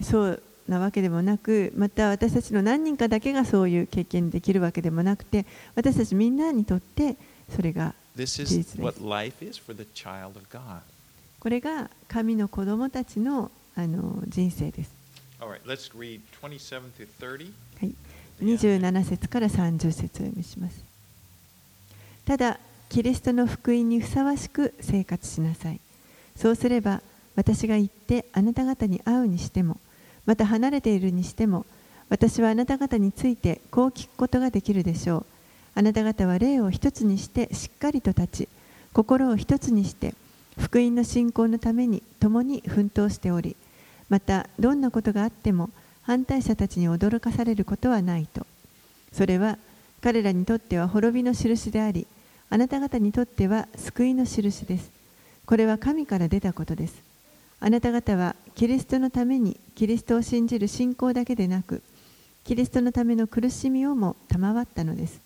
[0.01, 7.15] そうなわけでもなく、また私たちの何人かだけがそういう経験できるわけでもなくて、私たちみんなにとって
[7.55, 7.93] それが。
[11.39, 14.96] これが神の子供たちの,あの人生です。
[17.79, 17.93] はい、
[18.41, 20.83] 27節から30節を読みします。
[22.25, 25.79] ただ、キリストの福音にふさわしく生活しなさい。
[26.35, 27.01] そうすれば、
[27.35, 29.77] 私が行ってあなた方に会うにしても、
[30.25, 31.65] また離れているにしても、
[32.09, 35.25] 私はあなた方についてこう聞くことができるでしょう。
[35.75, 38.49] あなた方は霊を一つにしてしっかりと立ち、
[38.93, 40.15] 心を一つにして、
[40.57, 43.55] 福音の信仰のために共に奮闘しており、
[44.09, 45.69] またどんなことがあっても
[46.01, 48.45] 反対者たちに驚かされることはないと。
[49.11, 49.57] それは
[50.01, 52.07] 彼らにとっては滅びの印であり、
[52.49, 54.91] あなた方にとっては救いの印です。
[55.45, 56.95] これは神から出たことです。
[57.59, 61.81] あなた方はキリストのためにキリストを信じる信仰だけでなく、
[62.43, 65.19] キリストのための苦しみをも賜ったのです。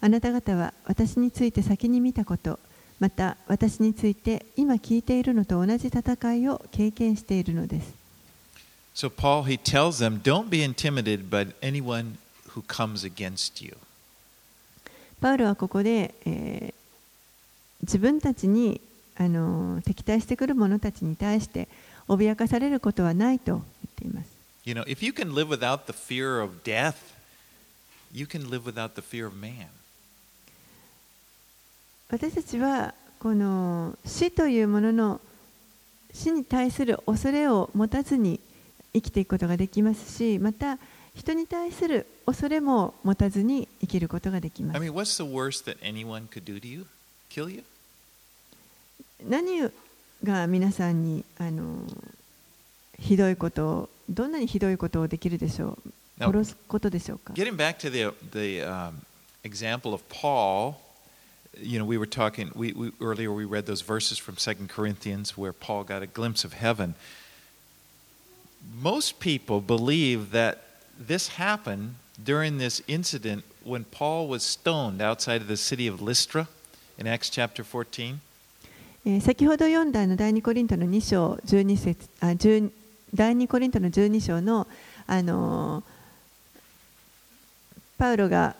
[0.00, 2.58] あなた方は私について先に見たこと、
[2.98, 8.01] また私について今聞いているのと同じ戦いを経験しているのです。
[8.94, 12.18] So, Paul, he tells them, don't be intimidated by anyone
[12.50, 13.76] who comes against you.
[15.20, 16.82] パウロはここで、えー
[17.82, 18.80] 自分たちに
[19.16, 21.68] あの敵対してくる者たちに対して
[22.08, 23.62] 脅かされることはないと言っ
[23.96, 24.30] ています。
[24.64, 26.94] You know, if you can live without the fear of death,
[28.12, 29.66] you can live without the fear of man.
[32.08, 35.20] 私たちはこの死というものの
[36.12, 38.38] 死に対する恐れを持たずに
[38.94, 40.78] 生きていくことができますしまた
[41.14, 46.86] 人に対する恐れも持たずに生きることができま I す mean, what's the worst that anyone could do to you?
[47.30, 47.64] Kill you?
[49.28, 49.70] 何
[50.24, 51.86] が皆さんにあの
[52.98, 55.92] ひどいことをどんなにひどいことをできるでしょう
[56.24, 59.02] 殺すことでしょうか Getting back to the the um,
[59.44, 60.76] example of Paul,
[61.60, 62.50] you know, we were talking.
[62.54, 66.44] We, we earlier we read those verses from Second Corinthians where Paul got a glimpse
[66.44, 66.94] of heaven.
[68.82, 70.58] Most people believe that
[70.98, 76.48] this happened during this incident when Paul was stoned outside of the city of Lystra
[76.98, 78.18] in Acts chapter 14.
[79.04, 82.70] え先ほど読んだあの第二コリントの2章12節あ10
[83.14, 84.68] 第二コリントの12章の、
[85.06, 86.02] あのー
[88.02, 88.56] パウロが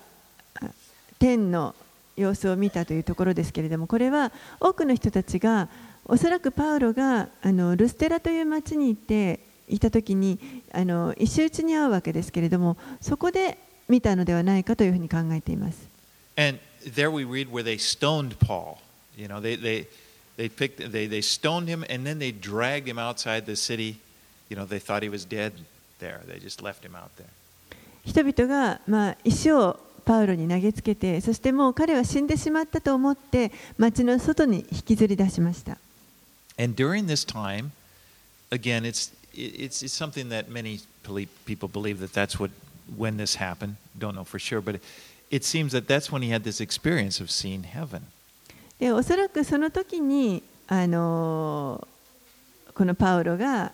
[1.19, 1.75] 天の
[2.17, 4.31] 様子を見たというところですけれどもこれは
[4.61, 5.69] 多くの人たちが
[6.05, 10.39] おそらくパウロがあのルステラという町に行っていた時に
[10.73, 13.59] あの石打ちに遭うわけですけれどもそこで
[13.89, 15.79] 見たのではないかというふうに考えています。
[16.37, 18.79] And there we read where they stoned Paul.
[19.17, 19.87] You know, they, they,
[20.37, 23.97] they, picked, they, they stoned him and then they dragged him outside the city.
[24.49, 25.53] You know, they thought he was dead
[25.99, 26.21] there.
[26.27, 27.27] They just left him out there.
[28.05, 35.79] 人々が、まあ、石をパウロに投げつけてそしてもう彼は死んでしまったと思って町の外に引きずり出しました
[36.59, 37.71] And during this time,
[38.51, 42.52] again, it's, it- it's, it's something that many poli- people believe that that's what,
[42.96, 43.76] when this happened.
[43.98, 44.84] Don't know for sure, but it,
[45.30, 48.04] it seems that that's when he had this experience of seeing heaven.
[48.80, 51.98] でおそらくその時に、あのー
[52.78, 53.72] このパウロが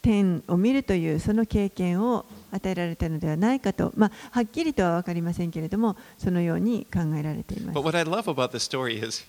[0.00, 9.24] 天を見るというその経験を与えられたのではないかと、まあ、はっきりとは分かりませんけれどもそのように考えられています But what I love about the story is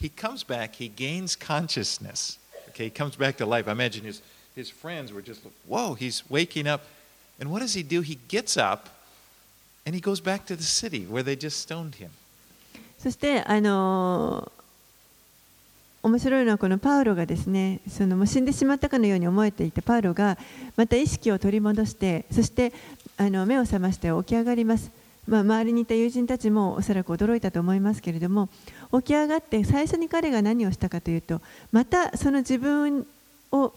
[0.00, 2.38] he comes back, he gains consciousness.
[2.68, 3.68] Okay, he comes back to life.
[3.68, 4.22] I imagine his,
[4.55, 6.81] his friends were just, whoa, he's waking up.
[7.39, 8.01] And what does he do?
[8.01, 8.89] He gets up
[9.85, 12.09] and he goes back to the city where they just stoned him.
[12.99, 14.63] そして、あのー
[16.03, 20.37] 面白いのはこのパウロがですねそのもう死んでしまったかのように思えていたパウロが
[20.75, 22.73] また意識を取り戻してそして
[23.15, 24.91] あの目を覚まして起き上がります、
[25.25, 28.49] まあ、周りにいた友人たちもおそらく驚いたと思いますけれども
[28.91, 31.39] 起き上がって最初に彼が何をしたかというと
[31.71, 33.07] またその自分
[33.53, 33.71] を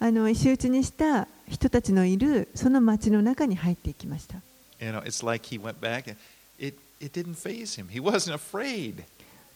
[0.00, 4.36] あの石打ちにした人たちのいるその町の中に入っていきました。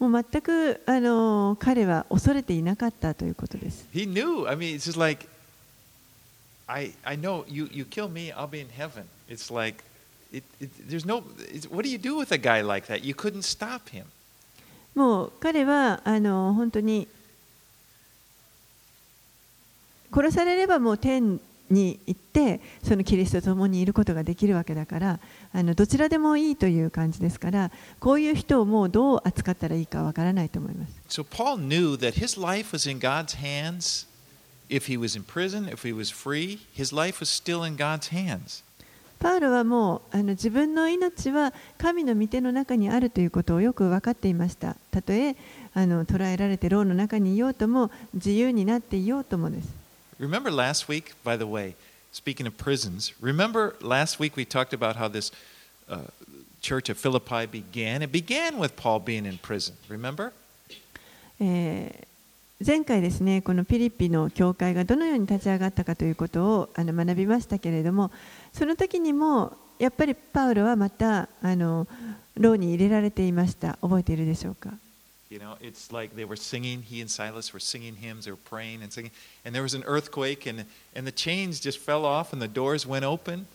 [0.00, 3.86] もう全くあの彼は恐れていなかったということです。
[14.96, 17.06] もう彼はあの本当に。
[20.12, 21.40] 殺されればもう天
[21.72, 25.20] に行ってそのキリストと共にいることができるわけだから
[25.52, 30.92] あのどちらでもいいという感じですからこういう人をもうどう扱ったらいいかわからないと思います。
[31.08, 34.06] So Paul knew that his life was in God's hands.
[34.68, 38.10] If he was in prison, if he was free, his life was still in God's
[38.10, 38.62] hands.
[39.18, 44.76] パウロはもうあの自分の命は神の御手の中にあるということをよく分かっていました。
[44.90, 45.36] たとえ
[45.74, 49.81] あの捕らえられて牢の中にいようとも自由になっていようともです。
[50.22, 51.74] Remember last week, by the way,
[52.12, 55.32] speaking of prisons, remember last week we talked about how this
[55.88, 56.02] uh,
[56.60, 58.02] church of Philippi began?
[58.02, 59.74] It began with Paul being in prison.
[59.88, 60.32] Remember?
[61.40, 68.12] 前回ですねこのピリピの教会がどのように立ち上がったかということをあの学びましたけれども
[68.52, 71.88] その時にもやっぱりパウロはまたあの
[72.36, 74.70] 牢に入れられていました覚えているでしょうか
[75.32, 78.44] You know, it's like they were singing, he and Silas were singing hymns, they were
[78.50, 79.10] praying and singing,
[79.46, 82.86] and there was an earthquake, and, and the chains just fell off, and the doors
[82.86, 83.46] went open.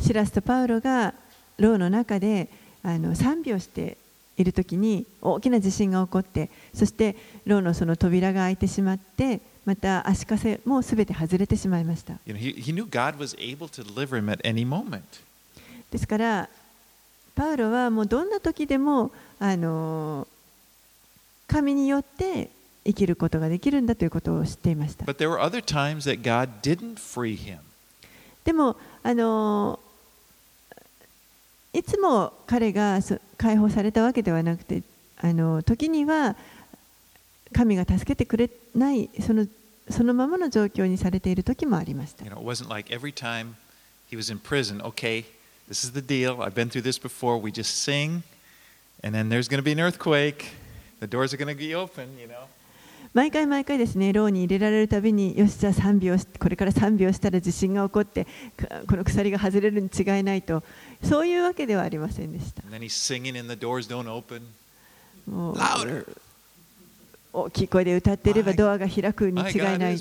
[0.00, 1.12] シラスとパウロが
[1.58, 2.48] 牢の中で
[2.82, 3.98] あの賛美をして
[4.38, 15.02] いる時に大きな地震が起こってそして牢のその扉が開いてしまってまた足かせもすべて外れてしまいました You know, he, he knew God was able to deliver him at any moment.
[15.90, 16.48] ですから
[17.34, 20.26] パウロはもうどんな時でもあの
[21.46, 22.50] 神によって
[22.84, 25.04] 生きることができるんだということを知っていました.
[28.44, 29.78] でもあの
[31.72, 34.82] いつも彼がそ解放されたわけではなくて
[35.18, 36.36] あの時には
[37.52, 39.46] 神が助けてくれないその
[39.88, 43.54] そのままの状況にされている時もありました You know, it wasn't like every time
[44.10, 45.24] he was in prison, okay,
[45.68, 46.42] this is the deal.
[46.42, 47.40] I've been through this before.
[47.40, 48.22] We just sing
[49.04, 50.52] And then there's going to be an earthquake.
[53.14, 58.26] 毎回毎回ですね、ローに入れられるたびに、よし、じゃあ3秒、これから3秒したら地震が起こって、
[58.88, 60.62] この鎖が外れるに違いないと、
[61.02, 62.62] そういうわけではありませんでした。
[65.26, 65.56] もう、
[67.34, 69.96] 大きい声で歌ってればドアが開くに違いない。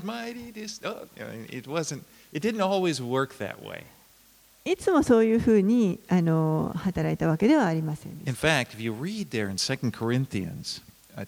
[4.63, 8.31] いつもそういうふうにあの働いたわけではありませんでした。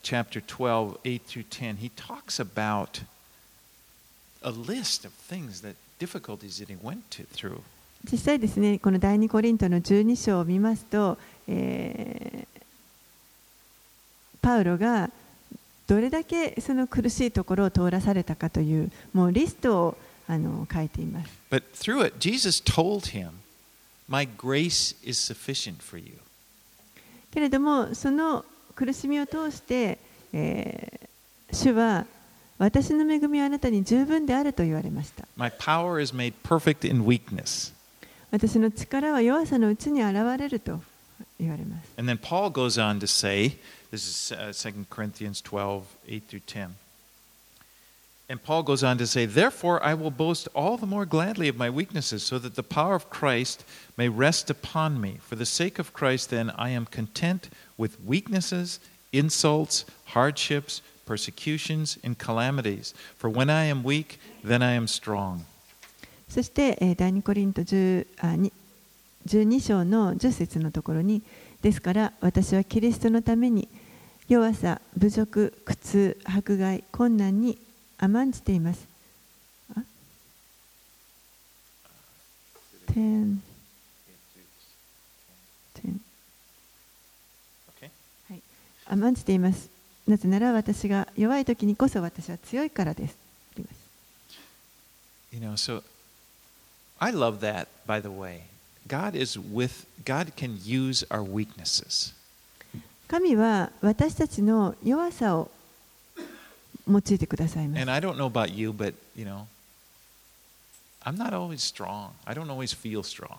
[0.02, 3.02] Chapter 12, 8 through 10, he talks about
[4.42, 7.60] a list of things that difficulties that he went to, through.
[8.10, 11.16] 実際ですね、この第二コリントの12章を見ますと、
[11.48, 12.54] えー
[14.44, 15.08] パウロが
[15.86, 19.96] どれだけその苦しいところを通らされたかというもうリストを
[20.28, 21.30] あの書いています。
[21.50, 23.30] But through it, Jesus told him,
[24.06, 26.18] My grace is sufficient for you.
[27.30, 28.44] けれどもその
[28.74, 29.98] 苦しみを通して、
[30.32, 31.04] えー
[31.54, 32.06] 主は
[32.58, 35.26] 私の恵みはあなたに十分であると言われました。
[35.36, 37.72] My power is made perfect in weakness.
[38.30, 40.80] 私の力は弱さのうちに現れると
[41.38, 41.88] 言われます。
[41.96, 43.56] And then Paul goes on to say,
[43.90, 46.70] this is uh, 2 Corinthians 12, 8 through 10.
[48.29, 51.57] And Paul goes on to say, Therefore I will boast all the more gladly of
[51.57, 53.65] my weaknesses, so that the power of Christ
[53.97, 55.17] may rest upon me.
[55.21, 58.79] For the sake of Christ, then, I am content with weaknesses,
[59.11, 62.93] insults, hardships, persecutions, and calamities.
[63.17, 65.45] For when I am weak, then I am strong.
[66.29, 68.53] そして、えー第2コリント10あに
[69.25, 71.23] 12章の10節のところに、
[71.63, 73.67] ですから私はキリストのために
[74.27, 77.57] 弱さ、侮辱、苦痛、迫害、困難に
[77.98, 78.86] 甘んじています。
[79.76, 79.80] あ
[82.88, 83.38] 10,
[85.76, 85.98] 10
[87.80, 87.90] Okay?
[88.86, 89.70] 甘んじています。
[90.06, 93.16] なぜなら私が弱い時にこそ私は強いからです
[95.32, 95.82] You know, so
[97.00, 98.42] I love that, by the way.
[98.86, 102.14] God is with, God can use our weaknesses.
[103.08, 105.50] 神は私たちの弱さを
[106.88, 107.92] 用いてくださいます And。
[107.92, 109.46] I don't know about you, but, you know,
[111.04, 112.10] I'm not always strong.
[112.24, 113.36] I don't always feel strong.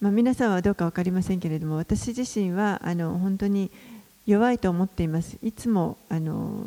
[0.00, 3.70] まあ、皆さんはどうか分かりませんけれども私自身はあの本当に
[4.26, 6.64] 弱いと思っていますいつもあの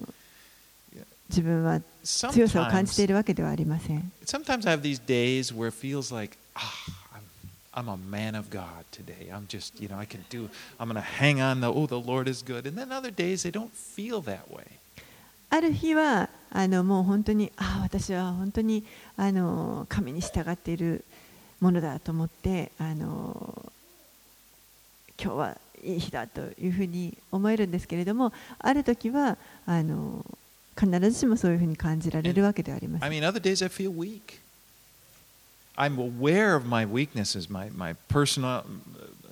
[1.29, 6.69] 自分は強さを感じているわけではありません sometimes I have these days where it feels like, ah,
[7.73, 9.31] I'm, I'm a man of God today.
[9.31, 10.47] I'm just, you know, I can do,
[10.79, 12.67] I'm going to hang on, the, oh, the Lord is good.
[12.67, 14.77] And then other days, they don't feel that way.
[15.53, 18.83] ある日はあのもう本当にああ私は本当に
[19.17, 21.05] あの神に従っている
[21.61, 23.71] ものだと思ってあの
[25.21, 29.37] 今日はいい日だというふうに思えるんですけれどもある時は
[29.67, 30.25] あの
[30.75, 33.13] 必ずしもそういうふうに感じられるわけではありませ I ん。
[33.13, 34.39] mean, other days I feel weak.
[35.77, 38.63] I'm aware of my weaknesses, my, my personal,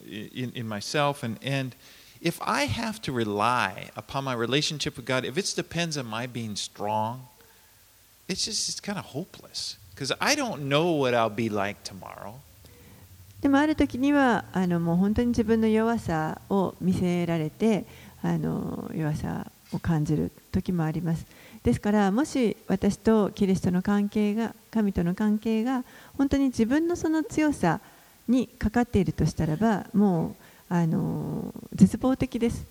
[0.08, 1.24] in, in myself.
[1.24, 1.76] And, and
[2.22, 6.28] if I have to rely upon my relationship with God, if it depends on my
[6.28, 7.28] being strong,
[8.28, 9.78] it's just, it's kind of hopeless.
[9.94, 12.36] Because I don't know what I'll be like tomorrow.
[13.42, 17.86] でもある時にはあのもう本当に自分の弱さを見せられて
[18.22, 21.26] あの弱さを感じる時もあります
[21.64, 25.84] ですからもし私とキリストの関係が神との関係が
[26.20, 27.80] 本当に自分のその強さ
[28.28, 30.41] にかかっているとしたらばもう
[30.74, 32.66] あの絶望的です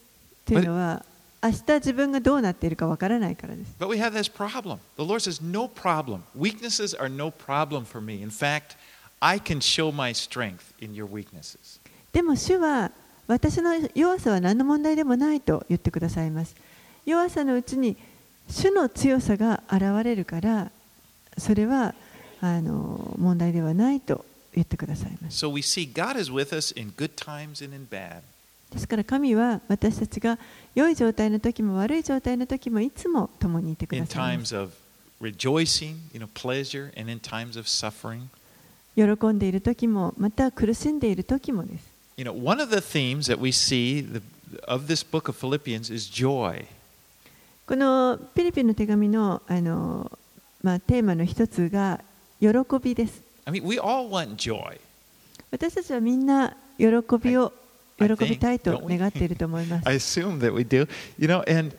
[0.47, 1.05] というのは
[1.43, 4.79] 明日自分がどうなっているかわからないからです But we have this problem.
[4.97, 6.23] The Lord says, no problem.
[6.35, 8.23] Weaknesses are no problem for me.
[8.23, 8.77] In fact,
[9.21, 11.79] I can show my strength in your weaknesses.
[12.13, 12.91] でも主は
[13.27, 16.57] 私の弱さは何の問題でもないと言ってくださいます
[17.05, 17.97] 弱さのうちに
[18.49, 20.71] 主の強さが現れるから
[21.39, 21.95] それは
[22.41, 24.25] あの問題ではないと
[24.55, 25.47] 言ってくださいます。
[28.73, 30.39] ですから神は私たちが
[30.75, 34.39] 良い状態の時も悪い状態の時もいつも共にいてください。
[34.39, 34.55] ます
[38.97, 41.85] 喜んでいる時もまた苦しんでいる時もです。
[42.17, 43.51] You know, one of the themes that we
[49.49, 50.11] あの、
[50.63, 50.81] まあ、
[53.50, 54.80] I mean, we all want joy.
[55.52, 56.86] 私たちはみんな喜
[57.22, 57.54] びを
[58.00, 58.98] I 喜 think, びたいと don't we?
[58.98, 60.88] 願っていると思います I assume that we do.
[61.18, 61.76] You know, and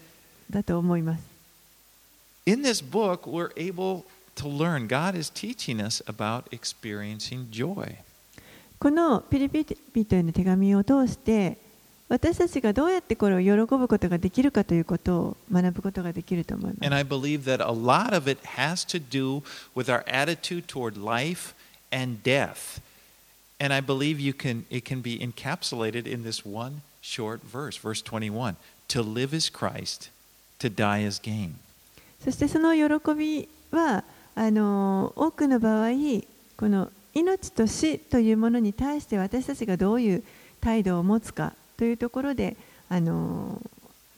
[0.50, 1.22] だと思います
[2.46, 4.04] in this book, we're able
[4.36, 4.86] to learn.
[4.86, 7.96] God is teaching us about experiencing joy.
[8.78, 11.56] このピリピ人への手紙を通して
[12.08, 16.94] 私たちがどうやってこれを喜ぶことができるかということを学ぶことができると思いま And す。
[16.94, 19.42] I believe that a lot of it has to do
[19.74, 21.54] with our attitude toward life
[21.91, 22.79] and death.
[23.59, 28.01] And I believe you can it can be encapsulated in this one short verse, verse
[28.01, 28.55] 21.
[28.89, 30.09] To live is Christ,
[30.59, 31.55] to die is gain.
[32.23, 34.03] そしてその喜びは
[34.35, 35.91] あの多くの場合
[36.55, 40.23] この命と死というものに対して私たちがどういう
[40.61, 42.55] 態度を持つかというところで
[42.89, 43.59] あの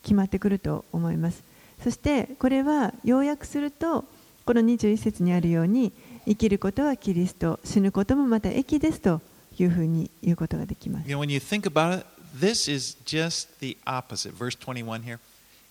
[0.03, 1.43] 決まってくると思います
[1.81, 4.05] そしてこれは要約すると
[4.45, 5.93] この21節にあるように
[6.25, 9.21] 生きることはキリスト死ぬこともまた益ですと
[9.59, 12.05] いうふうに言うことができます You know, when you think about it,
[12.39, 14.33] this is just the opposite.
[14.33, 15.19] Verse 21 here.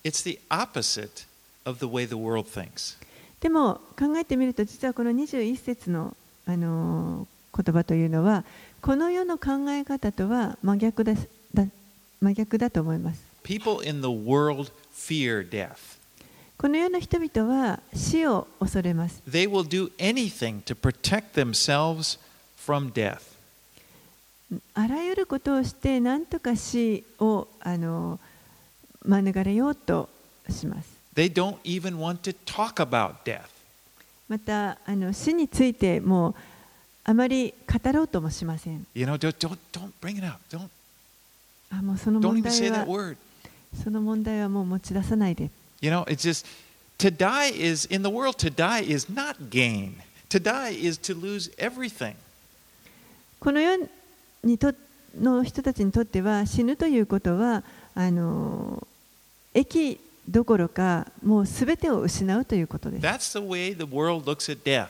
[0.05, 1.27] It's the opposite
[1.65, 2.97] of the way the world thinks.
[3.41, 8.45] でも考えてみると実はこの21節の、あのー言葉というのは
[8.81, 11.67] この世の考え方とは真逆ですだ
[12.21, 13.23] 真逆だと思います。
[13.43, 15.92] People in the world fear death.
[16.57, 19.23] この世の人々は死を恐れます。
[19.29, 22.19] They will do anything to protect themselves
[22.57, 23.21] from death.
[24.75, 28.33] あらゆることをして何とか死を、あのー
[29.05, 30.09] 免れようと
[30.49, 30.89] します。
[31.15, 33.43] They don't even want to talk about death.
[34.29, 36.35] またあの死についてもう
[37.05, 38.87] あまり語ろうともしません。
[38.95, 40.39] You know, don't, don't, don't bring it up.
[40.51, 40.69] Don't,
[41.71, 43.17] あもうその問題は.
[43.83, 45.51] その問題はもう持ち出さないで。
[45.82, 46.46] You know, it's just
[47.00, 50.02] to die is, in the world, to die is not gain.
[50.30, 52.16] To die is to lose everything.
[53.40, 53.88] この世
[54.44, 54.74] にと
[55.20, 57.64] の人たちにとっては死ぬということは
[57.96, 58.86] あの
[59.54, 63.06] 益どころかもうすべてを失うということです。
[63.06, 64.90] That's the way the world looks at death.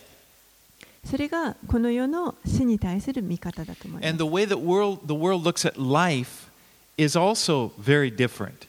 [1.05, 6.49] それがこの世の死に対する見方だと思いま And す the。way the world, the world looks at life
[6.97, 8.67] is also very different.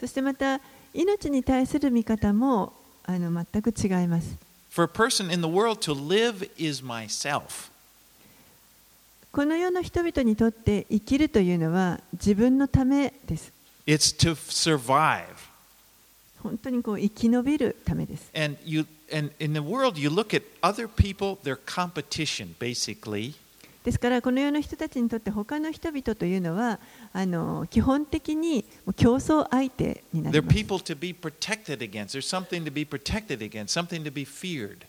[0.00, 0.60] そしてまた
[0.93, 2.73] 命に対する見方も
[3.03, 4.37] あの全く違います。
[4.69, 7.71] For a person in the world, to live is myself.
[9.31, 13.51] この世の人々にとって生きるというのは自分のためです。
[13.87, 15.25] It's to survive.
[16.39, 18.29] 本当にこう生き延びるためです。
[18.35, 23.35] And you and in the world you look at other people, their competition basically,
[23.83, 26.79] ですからこの世の人たちにとって他の人々というのは
[27.13, 28.63] あの基本的に
[28.95, 30.55] 競争相手になります。
[30.55, 32.17] people to be protected against.
[32.17, 34.85] There's something to be protected against, something to be feared.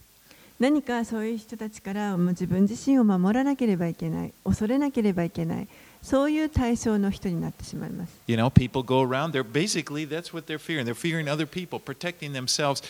[0.60, 5.68] 何かそういう人たちからもう自分自身を守らなければいけない、恐れなければいけない、
[6.02, 8.12] そういう対象の人になってしまいます。
[8.28, 10.84] You know, people go around, they're basically that's what they're fearing.
[10.84, 12.84] They're fearing other people, protecting themselves.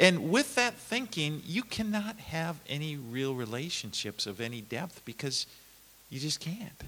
[0.00, 5.46] And with that thinking, you cannot have any real relationships of any depth because
[6.10, 6.84] you just can't.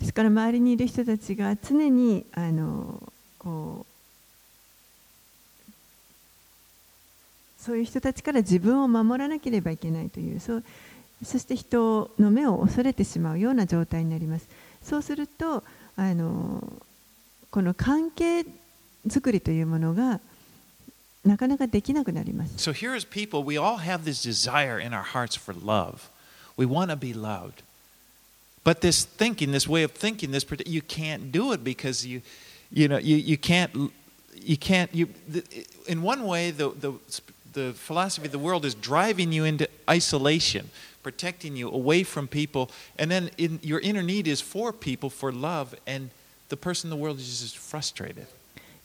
[0.00, 3.00] ですから周りにいる人たちが常にあの
[3.38, 3.94] こう
[7.62, 10.64] そういう人たちから自分を守らなければいけないというそう
[11.24, 14.48] そして人の目を恐れてしまうような状態になります
[14.82, 15.62] そうすると
[15.96, 16.60] あの
[17.50, 18.44] この関係
[19.08, 20.20] 作りというものが
[21.25, 26.09] なかなかできなくなります So here as people, we all have this desire in our hearts for love.
[26.57, 27.63] We want to be loved.
[28.63, 32.21] But this thinking, this way of thinking, this prote- you can't do it because you,
[32.71, 33.91] you know, you, you can't,
[34.35, 34.93] you can't.
[34.93, 35.43] You, the,
[35.87, 36.93] in one way, the, the
[37.53, 40.69] the philosophy of the world is driving you into isolation,
[41.03, 45.31] protecting you away from people, and then in, your inner need is for people, for
[45.31, 46.09] love, and
[46.49, 48.27] the person in the world is just frustrated.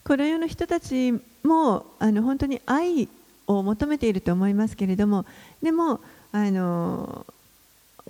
[0.04, 3.08] この世の人たちもあの本当に愛
[3.48, 5.26] を求めていると思いますけれども
[5.62, 6.00] でも
[6.32, 7.26] あの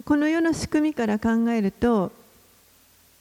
[0.05, 2.11] この世の仕組みから考えると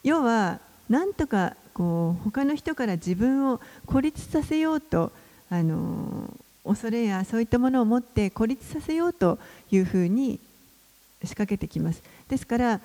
[0.03, 0.59] 要は
[0.89, 5.11] なんとかこう他の人から自分を孤立させようと
[5.49, 6.33] あの
[6.65, 9.39] 恐れやそういったものを持って孤立させようと
[9.71, 10.39] いうふうに
[11.23, 12.01] 仕掛けてきます。
[12.27, 12.81] ですから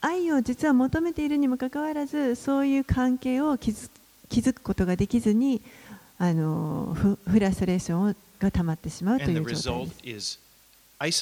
[0.00, 3.88] 愛を実は求めているにもかかわらずそういう関係を築
[4.32, 5.60] 気づくことができずに
[6.18, 10.40] あのフフラストレーションが溜まってしまうという状態です。
[10.98, 11.12] uh.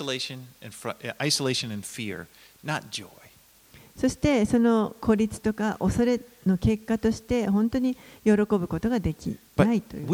[3.97, 10.07] そしてその孤立とか恐れの結果として本当に喜ぶことができないという。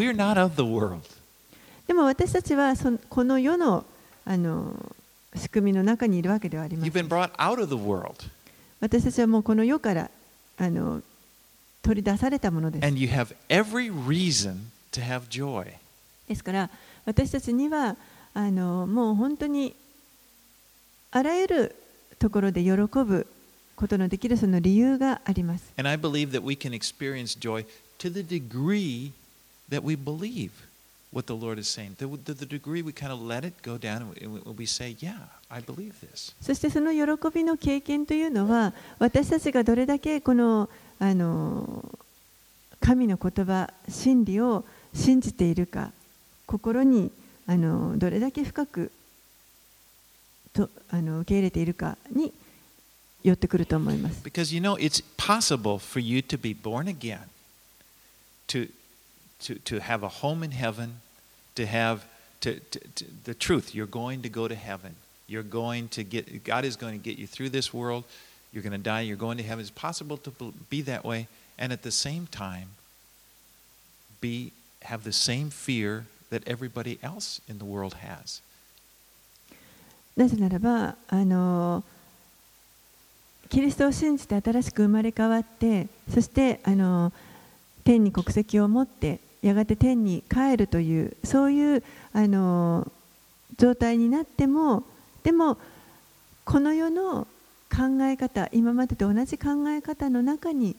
[1.87, 3.85] でも私たちはそのこの世の
[4.25, 4.73] あの
[5.35, 6.91] 仕組みの中にいるわけではありません
[8.81, 10.09] 私たちはもうこの世から
[10.57, 11.01] あの
[11.81, 12.85] 取り出されたものです。
[12.85, 14.57] and you have every reason
[14.91, 15.73] to have joy.
[16.27, 16.69] ですから
[17.05, 17.95] 私たちには
[18.33, 19.73] あのもう本当に
[21.11, 21.75] あらゆる
[22.19, 23.27] ところで喜ぶ
[23.75, 25.71] ことのできるその理由があります。
[25.77, 27.65] And I believe that we can experience joy
[27.99, 29.11] to the degree
[29.69, 30.51] that we believe
[31.11, 31.95] what the Lord is saying.
[31.97, 35.17] To the, degree we kind of let it go down and we say, Yeah,
[35.49, 36.35] I believe this.
[36.41, 40.69] そしてその喜びの経験というのは私たちがどれだけこの
[40.99, 41.83] あの
[42.79, 45.91] 神の言葉真理を信じているか
[46.45, 47.11] 心に
[47.45, 48.91] あのどれだけ深く
[50.53, 52.33] とあの受け入れているかに
[53.23, 54.21] 寄ってくると思います。
[54.23, 57.19] Because you know, it's possible for you to be born again,
[58.47, 58.69] to,
[59.41, 61.01] to, to have a home in heaven,
[61.55, 62.01] to have
[62.41, 63.75] to, to, to, the truth.
[63.75, 64.95] You're going to go to heaven.
[65.27, 68.05] You're going to get, God is going to get you through this world.
[68.51, 69.01] You're going to die.
[69.01, 69.61] You're going to heaven.
[69.61, 70.31] It's possible to
[70.69, 71.27] be that way.
[71.59, 72.69] And at the same time,
[74.21, 74.51] be,
[74.83, 78.41] have the same fear that everybody else in the world has.
[80.15, 81.83] なぜならばあの
[83.49, 87.13] キリストを信じて新しく生まれ変わってそしてあの
[87.83, 91.83] 天に国籍を持ってやがて天に帰るというそういう
[92.13, 92.91] あの
[93.57, 94.83] 状態になっても
[95.23, 95.57] でも
[96.43, 97.27] この世の
[97.77, 100.75] 考え方今までと同じ考え方の中に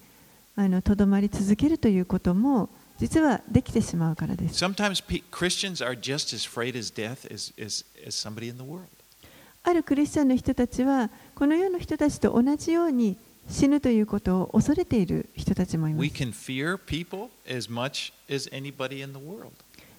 [0.83, 2.69] とどまり続けるということも
[2.99, 4.65] 実はできてしまうからです。
[4.65, 8.83] Sometimes pe- Christians are just as afraid as death as, as, as somebody in the world.
[9.63, 13.17] あるクリスチャンの人たちはこの世の人たちと同じように
[13.49, 16.17] 死ぬということを恐れている人たちもいま We す。
[16.17, 19.53] can fear people as much as anybody in the world.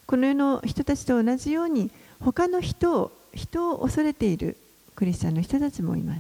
[0.06, 4.58] この世の人たちと同じように他の人を人を恐れている
[5.00, 6.20] クリスチャンの人たちもいます。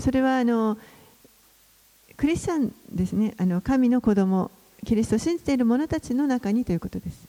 [0.00, 0.76] それはあの
[2.16, 4.50] クリスチャンですね、あの神の子供、
[4.84, 7.28] キリスト信じている者たちの中にということです。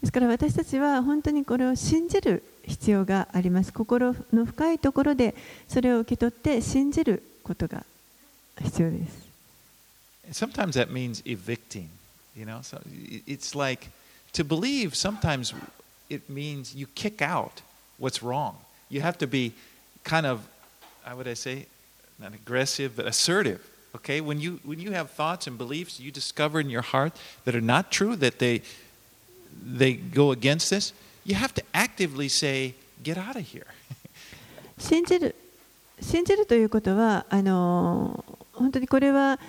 [0.00, 2.42] ですから私たちは本当にこれを信じる。
[2.66, 3.72] 必要があります。
[3.72, 5.34] 心の深いところで
[5.68, 7.84] それを受け取って信じることが
[8.62, 9.26] 必要です。
[10.32, 11.88] Sometimes that means evicting,
[12.36, 12.60] you know?
[12.62, 12.80] So
[13.26, 13.88] it's like
[14.32, 15.54] to believe, sometimes
[16.10, 17.62] it means you kick out
[17.98, 18.56] what's wrong.
[18.88, 19.52] You have to be
[20.02, 20.40] kind of,
[21.04, 21.66] how would I say,
[22.18, 23.60] not aggressive, but assertive.
[23.94, 24.20] Okay?
[24.20, 27.12] When you, when you have thoughts and beliefs you discover in your heart
[27.44, 28.62] that are not true, that they,
[29.64, 30.92] they go against this,
[31.26, 33.66] you have to actively say, get out of here.
[34.78, 35.34] 信じる
[36.00, 39.40] 信じるということはあの本当にこれは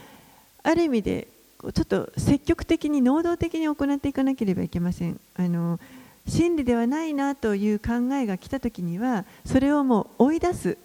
[0.63, 1.27] ある意味で
[1.61, 5.79] ちょっと積極的に能動的に行っていかなければいけませんあの
[6.25, 10.77] 真理ではないなという考えが来た時にはそれをもう追い出す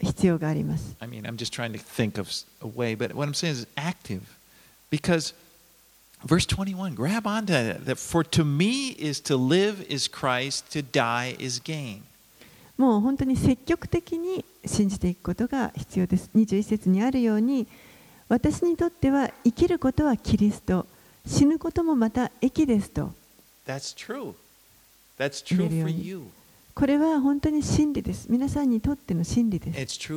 [0.00, 2.28] 必要があります I mean, I'm just trying to think of
[2.60, 4.22] a way, but what I'm saying is active.
[4.90, 5.34] Because
[6.24, 7.98] Verse 21, grab on to that, that.
[7.98, 12.02] For to me is to live is Christ, to die is gain.
[12.76, 16.30] もう本当に積極的に信じていくことが必要です。
[16.34, 17.66] 21節にあるように、
[18.28, 20.86] 私にとっては生きることはキリスト、
[21.26, 23.12] 死ぬこともまた益ですと。
[26.74, 28.26] これは本当に真理です。
[28.30, 30.10] 皆さんにとっての真理です。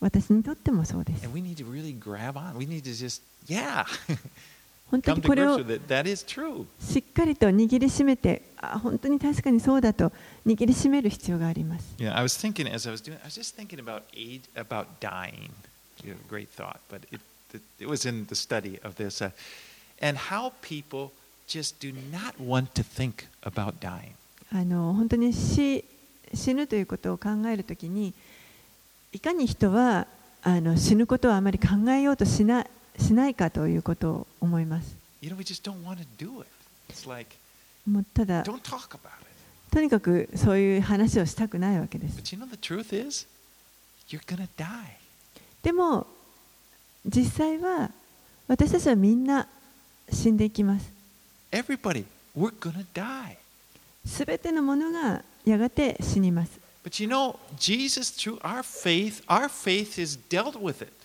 [0.00, 1.28] 私にとってもそうです。
[4.90, 10.12] 本当にこれをしっかりと握りしめてあ、本当に確かにそうだと
[10.46, 11.94] 握りしめる必要があります。
[24.52, 25.84] あの本当に死,
[26.32, 28.14] 死ぬということを考えるときに、
[29.12, 30.06] いかに人は
[30.42, 32.66] あの死ぬことはあまり考えようとしない。
[32.98, 34.96] しないかということを思います。
[37.86, 42.22] もうただ、とにかくそういう話をしたくないわけです。
[45.62, 46.06] でも、
[47.06, 47.90] 実際は
[48.46, 49.48] 私たちはみんな
[50.10, 50.92] 死んでいきます。
[54.06, 56.58] すべてのものがやがて死にます。
[56.84, 57.08] But you
[58.16, 60.97] through our faith, our faith is dealt with it.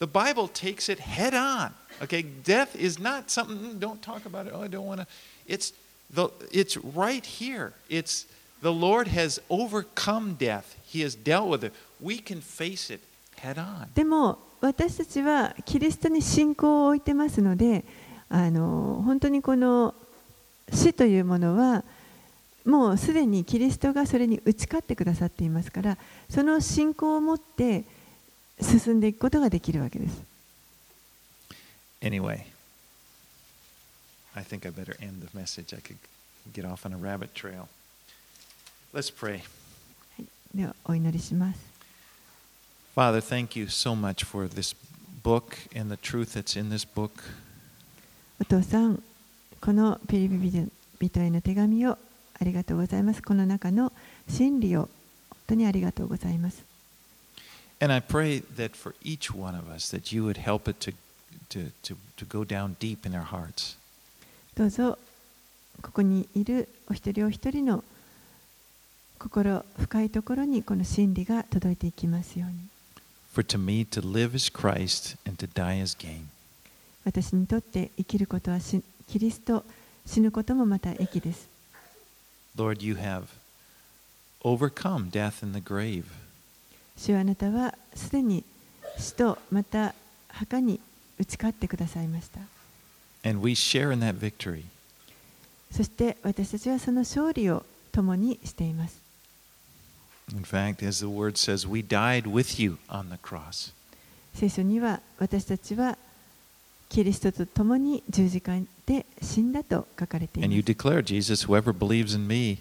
[0.00, 1.74] The Bible takes it head on.
[2.02, 4.52] Okay, death is not something, don't talk about it.
[4.54, 5.06] Oh, I don't want to.
[5.46, 5.74] It's,
[6.10, 7.74] the, it's right here.
[7.90, 8.24] It's
[8.62, 11.74] the Lord has overcome death, He has dealt with it.
[12.00, 13.00] We can face it
[13.42, 13.88] head on.
[13.94, 17.84] でも私たちはキリストに信仰を置いてますので
[18.30, 19.94] あの本当にこの
[20.72, 21.84] 死というものは
[22.64, 25.98] もうすでにキリストがそれに打ち勝ってくださっていますから
[26.28, 27.84] その信仰を持って
[28.62, 30.22] 進んでいくことができるわけです。
[32.02, 32.44] Anyway,
[34.34, 35.74] I think I better end the message.
[35.74, 35.96] I could
[36.52, 37.68] get off on a rabbit trail.
[38.94, 39.42] Let's pray.
[40.54, 41.60] ではお祈りします。
[42.96, 44.74] Father, thank you so much for this
[45.22, 47.10] book and the truth that's in this book.
[48.40, 49.02] お父さん、
[49.60, 53.22] このピリピリ人への手紙をありがとうございます。
[53.22, 53.92] この中の
[54.28, 54.90] 真理を本
[55.48, 56.69] 当にありがとうございます。
[57.79, 60.93] And I pray that for each one of us, that you would help it to,
[61.49, 63.77] to, to, to go down deep in our hearts.
[64.55, 64.97] どうぞ
[65.81, 67.83] ここにいるお一人お一人の
[69.19, 72.55] 心深いところにこの真理が届いていきますように
[73.33, 76.27] For to me to live is Christ and to die is gain.
[77.03, 79.65] 私にとって生きることはしキリスト
[80.05, 81.49] 死ぬこともまた益です
[82.55, 83.25] Lord, you have
[84.41, 86.05] overcome death in the grave.
[87.00, 88.44] そ主あなたはすでに
[88.98, 89.94] 死とまた
[90.28, 90.78] 墓に
[91.18, 92.40] 打ち勝ってくださいました。
[95.72, 99.00] そして私たちはその勝利を共にしています。
[104.34, 105.96] 聖書には私たちは
[106.90, 110.60] キリストと共に十字架で死んだと書かれています。
[110.60, 111.62] Declare, Jesus, me,
[112.26, 112.58] me,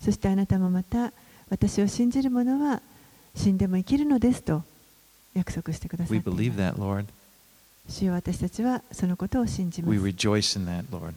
[0.00, 1.10] そしてあなたもまた、
[1.50, 2.80] 私を信じる者は
[3.34, 4.62] 死んでも生きるのですと
[5.34, 7.06] 約束してくださっ We believe that, Lord.
[7.88, 11.12] 主よ私たちはそのことを信じま We す rejoice in that, Lord.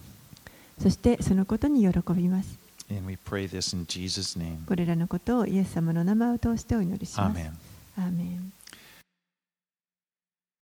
[0.82, 2.57] そしてそのことに喜びます
[2.89, 4.65] And we pray this in Jesus' name.
[4.65, 7.39] これらのことをイエス様の名前を通してお祈りします
[7.97, 8.51] Amen.